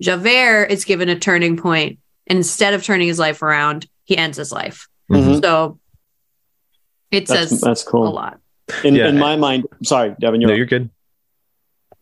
[0.00, 4.38] Javert is given a turning point and instead of turning his life around, he ends
[4.38, 4.88] his life.
[5.10, 5.42] Mhm.
[5.42, 5.78] So
[7.10, 8.38] it That's, says that's cool a lot.
[8.84, 9.08] In, Yeah.
[9.08, 10.88] in my mind, sorry, Devin, you're No, you're good.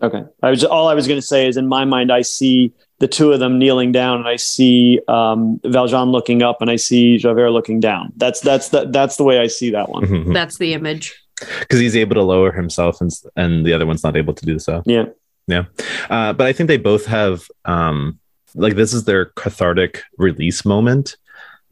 [0.01, 0.23] Okay.
[0.43, 3.09] I was all I was going to say is in my mind I see the
[3.09, 7.19] two of them kneeling down and I see um, Valjean looking up and I see
[7.19, 8.13] Javert looking down.
[8.17, 10.03] That's that's the, that's the way I see that one.
[10.03, 11.23] Because That's the image.
[11.61, 14.59] Because he's able to lower himself, and and the other one's not able to do
[14.59, 14.83] so.
[15.47, 15.65] Yeah.
[16.11, 18.19] Uh, but I think they both have um,
[18.55, 21.17] like this is their cathartic release moment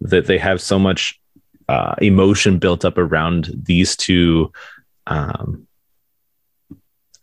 [0.00, 1.20] that they have so much
[1.68, 4.52] uh, emotion built up around these two
[5.08, 5.66] um,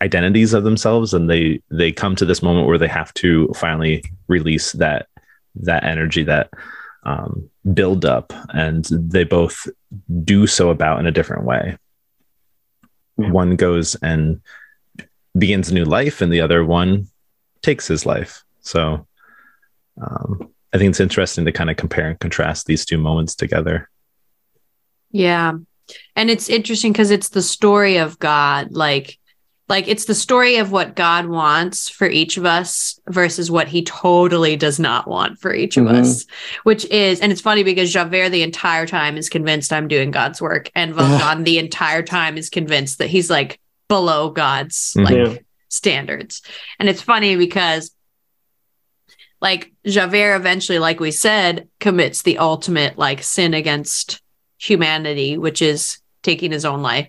[0.04, 4.04] identities of themselves, and they they come to this moment where they have to finally
[4.28, 5.08] release that
[5.56, 6.50] that energy that
[7.04, 9.68] um, build up, and they both
[10.24, 11.78] do so about in a different way.
[13.18, 13.32] Yeah.
[13.32, 14.42] One goes and
[15.38, 17.08] begins a new life and the other one
[17.64, 19.08] takes his life so
[20.00, 23.90] um, i think it's interesting to kind of compare and contrast these two moments together
[25.14, 25.54] Yeah.
[26.16, 28.72] And it's interesting because it's the story of God.
[28.72, 29.18] Like,
[29.74, 33.82] like it's the story of what God wants for each of us versus what he
[33.84, 36.00] totally does not want for each of Mhm.
[36.00, 36.26] us,
[36.62, 40.40] which is, and it's funny because Javert the entire time is convinced I'm doing God's
[40.40, 43.60] work, and Valjean the entire time is convinced that he's like
[43.90, 45.06] below God's Mhm.
[45.06, 46.44] like standards.
[46.78, 47.96] And it's funny because
[49.42, 54.22] like Javert eventually, like we said, commits the ultimate like sin against
[54.60, 57.08] humanity, which is taking his own life.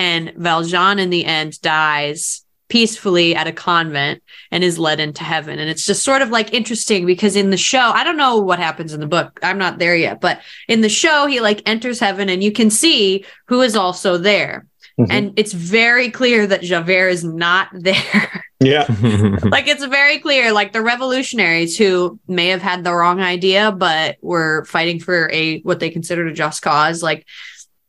[0.00, 5.58] And Valjean in the end dies peacefully at a convent and is led into heaven.
[5.58, 8.58] And it's just sort of like interesting because in the show, I don't know what
[8.58, 9.38] happens in the book.
[9.42, 12.70] I'm not there yet, but in the show, he like enters heaven and you can
[12.70, 14.66] see who is also there.
[14.98, 15.06] Mhm.
[15.10, 18.44] And it's very clear that Javert is not there.
[18.58, 18.86] Yeah.
[19.42, 24.16] like it's very clear like the revolutionaries who may have had the wrong idea but
[24.22, 27.26] were fighting for a what they considered a just cause like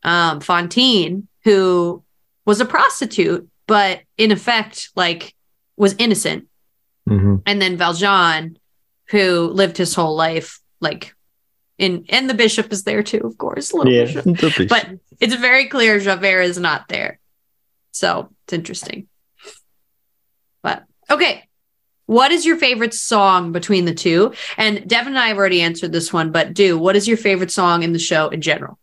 [0.03, 2.03] um Fantine who
[2.45, 5.33] was a prostitute but in effect like
[5.77, 6.47] was innocent
[7.09, 7.41] Mhm.
[7.45, 8.57] and then Valjean
[9.09, 11.13] who lived his whole life like
[11.77, 14.05] in and the bishop is there too of course little Yeah.
[14.05, 14.87] bishop but
[15.19, 17.19] it's very clear Javert is not there.
[17.91, 19.07] So it's interesting.
[20.63, 21.47] But okay.
[22.05, 24.33] What is your favorite song between the two?
[24.57, 27.51] And Devin and I have already answered this one, but do what is your favorite
[27.51, 28.77] song in the show in general?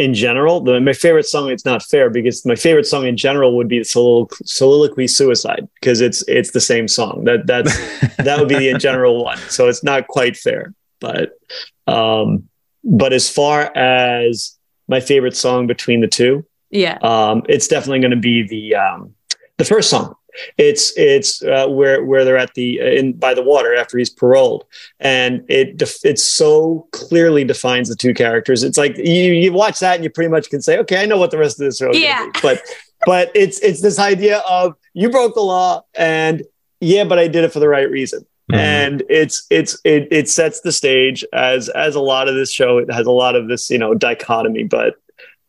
[0.00, 1.50] In general, the, my favorite song.
[1.50, 6.00] It's not fair because my favorite song in general would be solilo- soliloquy "Suicide" because
[6.00, 7.24] it's it's the same song.
[7.24, 7.72] That that's
[8.16, 9.36] that would be the in general one.
[9.50, 10.72] So it's not quite fair.
[11.00, 11.38] But
[11.86, 12.48] um,
[12.82, 14.56] but as far as
[14.88, 16.96] my favorite song between the two, Yeah.
[17.02, 19.14] um, it's definitely going to be the um,
[19.58, 20.14] the first song.
[20.58, 24.64] It's it's uh, where where they're at the in by the water after he's paroled,
[25.00, 28.62] and it def- it so clearly defines the two characters.
[28.62, 31.18] It's like you you watch that and you pretty much can say, okay, I know
[31.18, 31.98] what the rest of this show is.
[31.98, 32.26] Yeah.
[32.26, 32.40] Be.
[32.42, 32.62] But
[33.06, 36.42] but it's it's this idea of you broke the law and
[36.80, 38.56] yeah, but I did it for the right reason Mhm.
[38.56, 42.78] and it's it's it, it sets the stage as as a lot of this show
[42.78, 44.96] it has a lot of this you know dichotomy but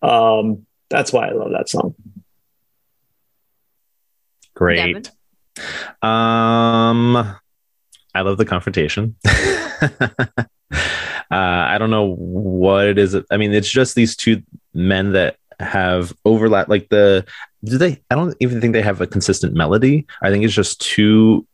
[0.03, 1.95] um that's why i love that song
[4.61, 5.11] great.
[6.01, 7.15] Um
[8.13, 9.15] i love the confrontation.
[11.31, 13.15] Uh i don't know what it is.
[13.31, 14.43] I mean it's just these two
[14.73, 17.25] men that have overlap like the
[17.63, 20.05] do they i don't even think they have a consistent melody.
[20.21, 21.47] I think it's just two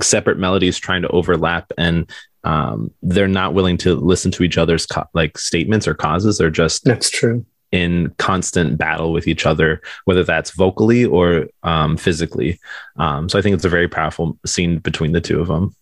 [0.00, 2.10] separate melodies trying to overlap and
[2.44, 6.38] um, they're not willing to listen to each other's co- like statements or causes.
[6.38, 7.44] They're just That's true.
[7.74, 12.60] In constant battle with each other, whether that's vocally or um, physically.
[12.96, 15.74] Um, so I think it's a very powerful scene between the two of them.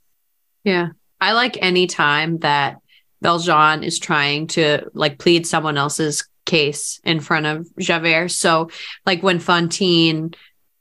[0.64, 0.88] Yeah.
[1.20, 2.78] I like any time that
[3.20, 8.30] Valjean is trying to like plead someone else's case in front of Javert.
[8.30, 8.70] So
[9.05, 10.32] like when Fantine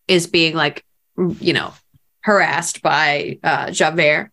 [0.08, 0.86] is being like,
[1.18, 1.74] you know,
[2.22, 4.32] harassed by uh, Javert.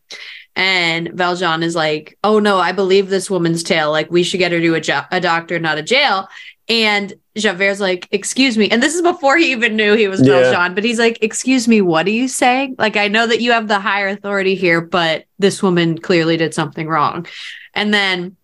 [0.55, 3.91] And Valjean is like, oh no, I believe this woman's tale.
[3.93, 6.29] Like, we should get her to a, jo- a doctor, not a jail.
[6.69, 8.69] And Javert's like, excuse me.
[8.69, 10.41] And this is before he even knew he was Yeah.
[10.41, 12.77] Valjean, but he's like, excuse me, what are you saying?
[12.79, 16.53] Like, I know that you have the higher authority here, but this woman clearly did
[16.53, 17.27] something wrong.
[17.73, 18.37] And then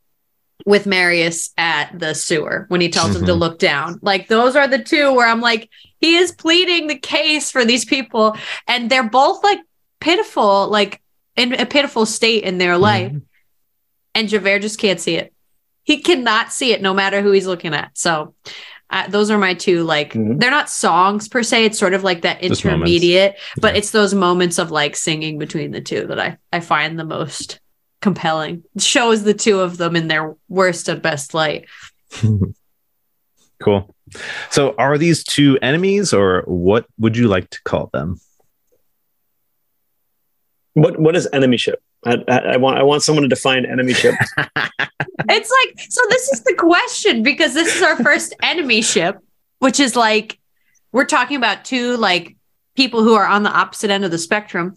[0.65, 3.39] with Marius at the sewer when he tells him to Mhm.
[3.39, 5.69] look down, like, those are the two where I'm like,
[6.01, 8.37] he is pleading the case for these people.
[8.67, 9.59] And they're both like
[10.01, 11.03] pitiful, like
[11.37, 13.13] in a pitiful state in their life
[14.15, 15.34] and Javert just can't see it.
[15.85, 17.97] He cannot see it no matter who he's looking at.
[17.97, 18.35] So
[18.91, 20.41] uh, those are my two like Mhm.
[20.41, 21.65] they're not songs per se.
[21.67, 23.79] It's sort of like that intermediate, but Yeah.
[23.79, 27.61] it's those moments of like singing between the two that I I find the most
[28.01, 28.63] compelling.
[28.77, 31.65] It shows the two of them in their worst and best light.
[33.63, 33.95] cool.
[34.51, 38.21] So are these two enemies or what would you like to call them?
[40.75, 41.77] What what is enemyship?
[42.07, 44.15] I, I, I want I want someone to define enemy ship.
[45.27, 49.17] It's like so this is the question because this is our first enemy ship,
[49.61, 50.39] which is like
[50.93, 52.37] we're talking about two like
[52.77, 54.77] people who are on the opposite end of the spectrum.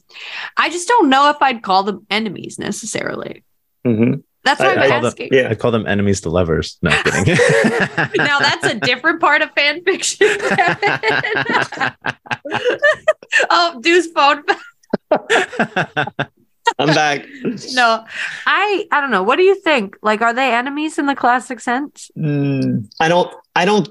[0.56, 3.44] I just don't know if I'd call them enemies necessarily.
[3.86, 4.24] Mhm.
[4.44, 5.30] That's why I- I'm I call them- asking.
[5.34, 5.50] Yeah.
[5.50, 6.78] I call them enemies to lovers.
[6.82, 7.36] No I'm kidding.
[8.16, 10.28] Now that's a different part of fan fiction.
[13.50, 14.44] oh, Deuce phone.
[16.80, 17.26] I'm back.
[17.74, 18.04] No,
[18.46, 19.24] I I don't know.
[19.24, 19.98] What do you think?
[20.02, 22.12] Like, are they enemies in the classic sense?
[22.18, 23.34] Mm, I don't.
[23.56, 23.90] I don't.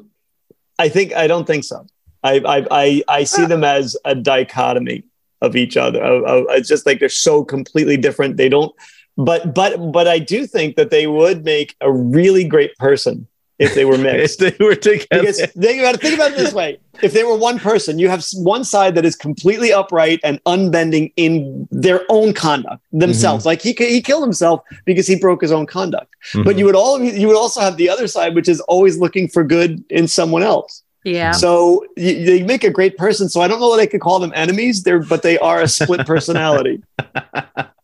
[0.78, 1.12] I think.
[1.14, 1.86] I don't think so.
[2.22, 2.40] I.
[2.46, 2.66] I.
[2.70, 5.04] I, I see them as a dichotomy
[5.42, 6.02] of each other.
[6.02, 8.36] Of- of- It's just like they're so completely different.
[8.36, 8.72] They don't.
[9.16, 13.26] But but but I do think that they would make a really great person
[13.58, 14.38] if they were if mixed.
[14.40, 15.06] they were together.
[15.10, 16.00] because think about it.
[16.00, 19.04] Think about it this way: if they were one person, you have one side that
[19.04, 23.46] is completely upright and unbending in their own conduct themselves.
[23.46, 26.14] Like he he killed himself because he broke his own conduct.
[26.34, 26.58] But Mhm.
[26.58, 29.42] you would all you would also have the other side, which is always looking for
[29.44, 30.82] good in someone else.
[31.04, 31.30] Yeah.
[31.30, 33.28] So y- they make a great person.
[33.28, 34.82] So I don't know that I could call them enemies.
[34.82, 36.82] They're but they are a split personality.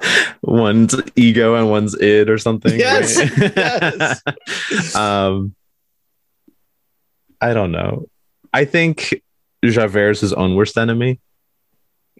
[0.42, 2.78] one's ego and one's id or something.
[2.78, 4.20] Yes, right?
[4.70, 4.94] yes.
[4.96, 5.54] um,
[7.40, 8.08] I don't know.
[8.52, 9.22] I think
[9.64, 11.20] Javert is his own worst enemy.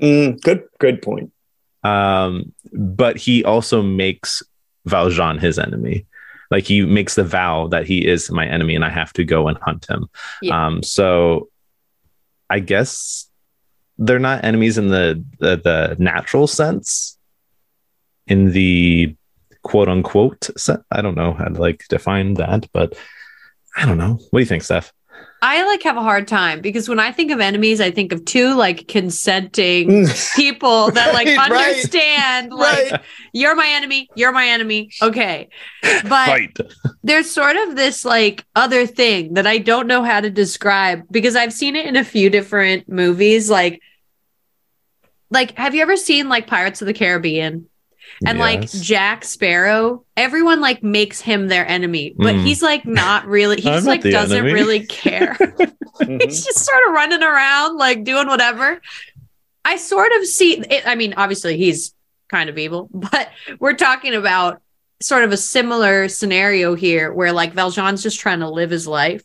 [0.01, 1.33] Mm, good good point.
[1.83, 4.43] Um, but he also makes
[4.85, 6.07] Valjean his enemy.
[6.51, 9.49] Like he makes the vow that he is my enemy and I have to go
[9.49, 10.09] and hunt him.
[10.43, 10.67] Yeah.
[10.67, 11.49] Um, so
[12.49, 13.29] I guess
[13.99, 17.16] they're not enemies in the, the the natural sense.
[18.27, 19.15] In the
[19.63, 20.81] quote unquote set.
[20.91, 22.97] I don't know how to like define that, but
[23.77, 24.15] I don't know.
[24.31, 24.93] What do you think, Steph?
[25.43, 28.25] I like have a hard time because when I think of enemies, I think of
[28.25, 31.69] two like consenting people that like Right, right.
[31.69, 33.01] understand like Right.
[33.33, 34.91] you're my enemy, you're my enemy.
[35.03, 35.49] Okay.
[36.09, 36.51] But
[37.05, 41.37] there's sort of this like other thing that I don't know how to describe because
[41.37, 43.81] I've seen it in a few different movies like
[45.31, 47.69] like have you ever seen like Pirates of the Caribbean?
[48.27, 52.45] And like Jack Sparrow, everyone like makes him their enemy, but Mm.
[52.45, 53.61] he's like not really.
[53.61, 54.53] He I'm just not like doesn't enemy.
[54.55, 55.37] really care.
[56.01, 58.81] He's just sort of running around, like doing whatever.
[59.65, 60.87] I sort of see it.
[60.87, 61.95] I mean, obviously he's
[62.29, 64.61] kind of evil, but we're talking about
[65.03, 69.23] sort of a similar scenario here where like Valjean's just trying to live his life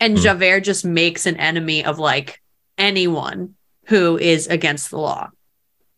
[0.00, 0.22] and Hmm.
[0.22, 2.42] Javert just makes an enemy of like
[2.78, 3.54] anyone
[3.86, 5.30] who is against the law.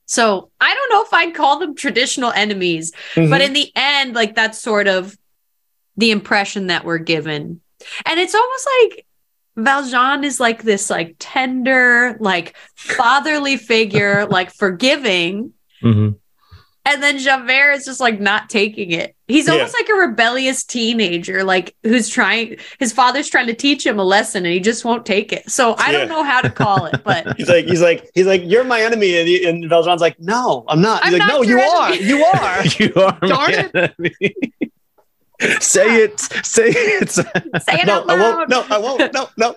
[0.06, 3.30] So I don't know if I'd call them traditional enemies, Mhm.
[3.30, 5.16] but in the end, like that's sort of
[5.96, 7.60] the impression that we're given.
[8.04, 9.06] And it's almost like
[9.56, 15.52] Valjean is like this like tender, like fatherly figure, like forgiving.
[15.82, 16.16] Mhm.
[16.86, 19.16] And then Javert is just like not taking it.
[19.26, 19.54] He's Yeah.
[19.54, 24.04] almost like a rebellious teenager, like who's trying his father's trying to teach him a
[24.04, 25.48] lesson and he just won't take it.
[25.50, 28.42] So I don't know how to call it, but He's like, he's like, he's like,
[28.44, 31.04] you're my enemy, and, he, and Valjean's like, no, I'm not.
[31.04, 32.66] He's I'm like, not no, you your are, you are.
[32.78, 35.62] you are Darn my it.
[35.62, 36.20] say it.
[36.20, 37.10] Say it.
[37.10, 38.36] say it no, out I loud.
[38.36, 38.50] won't.
[38.50, 39.12] No, I won't.
[39.14, 39.56] No, no.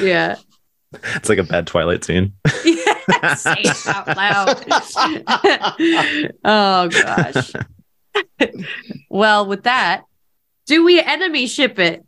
[0.00, 0.36] Yeah.
[1.16, 2.32] It's like a bad Twilight scene.
[2.64, 3.34] Yeah.
[3.34, 4.64] Say it out loud.
[6.44, 7.52] oh gosh.
[9.08, 10.02] well, with that,
[10.66, 12.04] do we enemy ship it?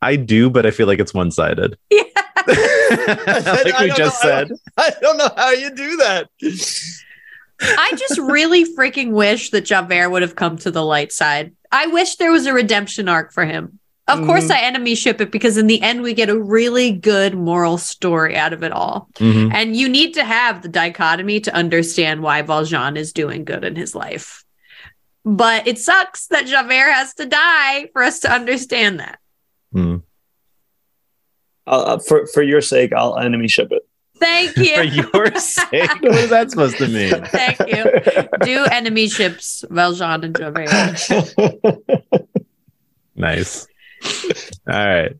[0.00, 1.76] I do, but I feel like it's one sided.
[1.90, 2.04] Yeah.
[2.46, 4.44] like we just know, said.
[4.44, 6.28] I don't, I don't know how you do that.
[7.60, 11.54] I just really freaking wish that Javert would have come to the light side.
[11.72, 13.77] I wish there was a redemption arc for him.
[14.08, 14.50] Of course, Mhm.
[14.52, 18.36] I enemy ship it because in the end, we get a really good moral story
[18.36, 19.08] out of it all.
[19.18, 19.52] Mhm.
[19.54, 23.76] And you need to have the dichotomy to understand why Valjean is doing good in
[23.76, 24.44] his life.
[25.24, 29.18] But it sucks that Javert has to die for us to understand that.
[29.74, 30.02] Mm.
[31.66, 33.82] Uh, for for your sake, I'll enemy ship it.
[34.18, 34.74] Thank you.
[34.74, 37.12] For your sake, what is that supposed to mean?
[37.26, 37.84] Thank you.
[38.42, 40.70] Do enemy ships Valjean and Javert.
[43.14, 43.66] Nice.
[44.68, 45.16] All right.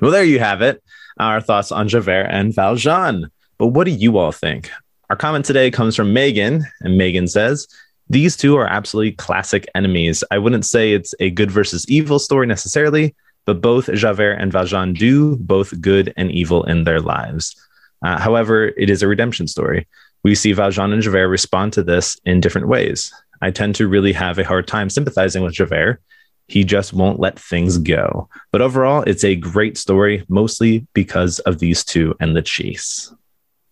[0.00, 0.82] Well, there you have it.
[1.18, 3.30] Our thoughts on Javert and Valjean.
[3.58, 4.70] But what do you all think?
[5.10, 7.66] Our comment today comes from Megan, and Megan says,
[8.08, 10.22] These two are absolutely classic enemies.
[10.30, 13.16] I wouldn't say it's a good versus evil story necessarily,
[13.46, 17.56] but both Javert and Valjean do both good and evil in their lives.
[18.04, 19.88] Uh, however, it is a redemption story.
[20.22, 23.12] We see Valjean and Javert respond to this in different ways.
[23.40, 26.00] I tend to really have a hard time sympathizing with Javert
[26.48, 28.28] he just won't let things go.
[28.52, 33.12] But overall, it's a great story, mostly because of these two and the chase.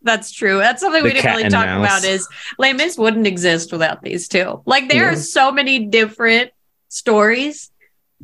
[0.03, 0.59] That's true.
[0.59, 2.01] That's something The we didn't really talk mouse.
[2.03, 4.63] about is Les Mis wouldn't exist without these two.
[4.67, 5.13] Like there Yeah.
[5.13, 6.51] are so many different
[6.89, 7.71] stories,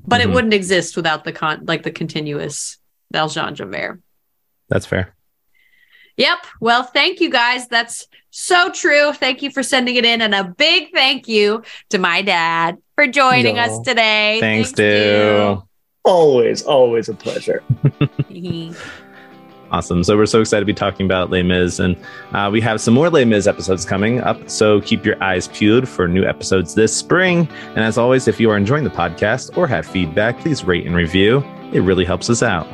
[0.06, 0.24] but Mhm.
[0.24, 2.78] it wouldn't exist without the con like the continuous
[3.12, 4.00] Valjean Javert.
[4.68, 5.14] That's fair.
[6.16, 6.38] Yep.
[6.60, 7.68] Well, thank you guys.
[7.68, 9.12] That's so true.
[9.12, 10.20] Thank you for sending it in.
[10.20, 13.62] And a big thank you to my dad for joining No.
[13.62, 14.38] us today.
[14.40, 15.58] Thanks, dude.
[16.04, 17.62] always, always a pleasure.
[19.70, 20.04] Awesome.
[20.04, 21.96] So we're so excited to be talking about Les Mis, and
[22.34, 24.50] uh, we have some more Les Mis episodes coming up.
[24.50, 27.48] So keep your eyes peeled for new episodes this spring.
[27.68, 30.94] And as always, if you are enjoying the podcast or have feedback, please rate and
[30.94, 31.42] review.
[31.72, 32.66] It really helps us out.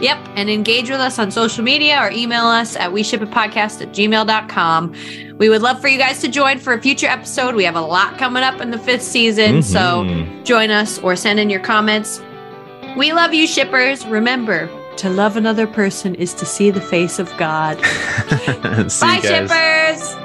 [0.00, 0.18] Yep.
[0.36, 3.80] And engage with us on social media or email us at we ship it podcast
[3.80, 4.92] at gmail.com.
[5.38, 7.54] We would love for you guys to join for a future episode.
[7.54, 9.62] We have a lot coming up in the fifth season.
[9.62, 10.44] So Mhm.
[10.44, 12.20] join us or send in your comments.
[12.96, 14.06] We love you, shippers.
[14.06, 17.76] Remember, to love another person is to see the face of God.
[19.00, 20.15] Bye, shippers.